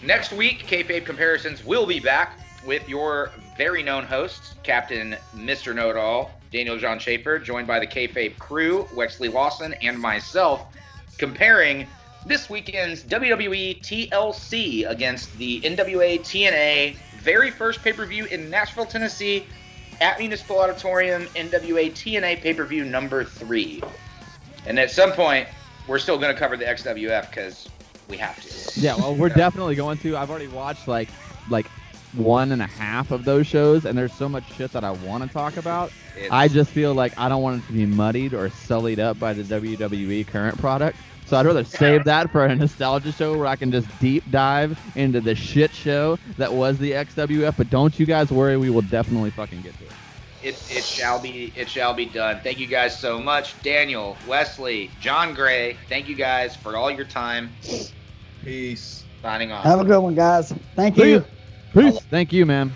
[0.03, 5.75] next week, kayfabe comparisons will be back with your very known hosts, Captain Mr.
[5.75, 10.67] Know It All, Daniel John Schaefer, joined by the kayfabe crew, Wexley Lawson, and myself,
[11.19, 11.87] comparing
[12.27, 19.47] this weekend's WWE TLC against the NWA TNA very first pay-per-view in Nashville, Tennessee,
[20.01, 23.83] at Municipal Auditorium, NWA TNA pay-per-view number three.
[24.67, 25.49] And at some point,
[25.87, 27.69] we're still going to cover the XWF because
[28.09, 28.81] we have to.
[28.81, 30.17] Yeah, well, we're definitely going to.
[30.17, 31.09] I've already watched like
[31.51, 31.67] like
[32.17, 35.25] one and a half of those shows, and there's so much shit that I want
[35.25, 35.91] to talk about.
[36.17, 39.19] It's- I just feel like I don't want it to be muddied or sullied up
[39.19, 40.97] by the WWE current product.
[41.27, 44.79] So I'd rather save that for a nostalgia show where I can just deep dive
[44.95, 47.57] into the shit show that was the XWF.
[47.57, 49.91] But don't you guys worry, we will definitely fucking get to it.
[50.43, 52.41] It, it shall be it shall be done.
[52.45, 55.79] Thank you guys so much, Daniel, Wesley, John Gray.
[55.89, 57.51] Thank you guys for all your time.
[58.45, 59.05] Peace.
[59.23, 59.65] Signing off.
[59.65, 60.53] Have a good one, guys.
[60.77, 61.17] Thank See you.
[61.17, 61.23] ya.
[61.75, 61.99] Peace.
[62.09, 62.73] Thank you, man.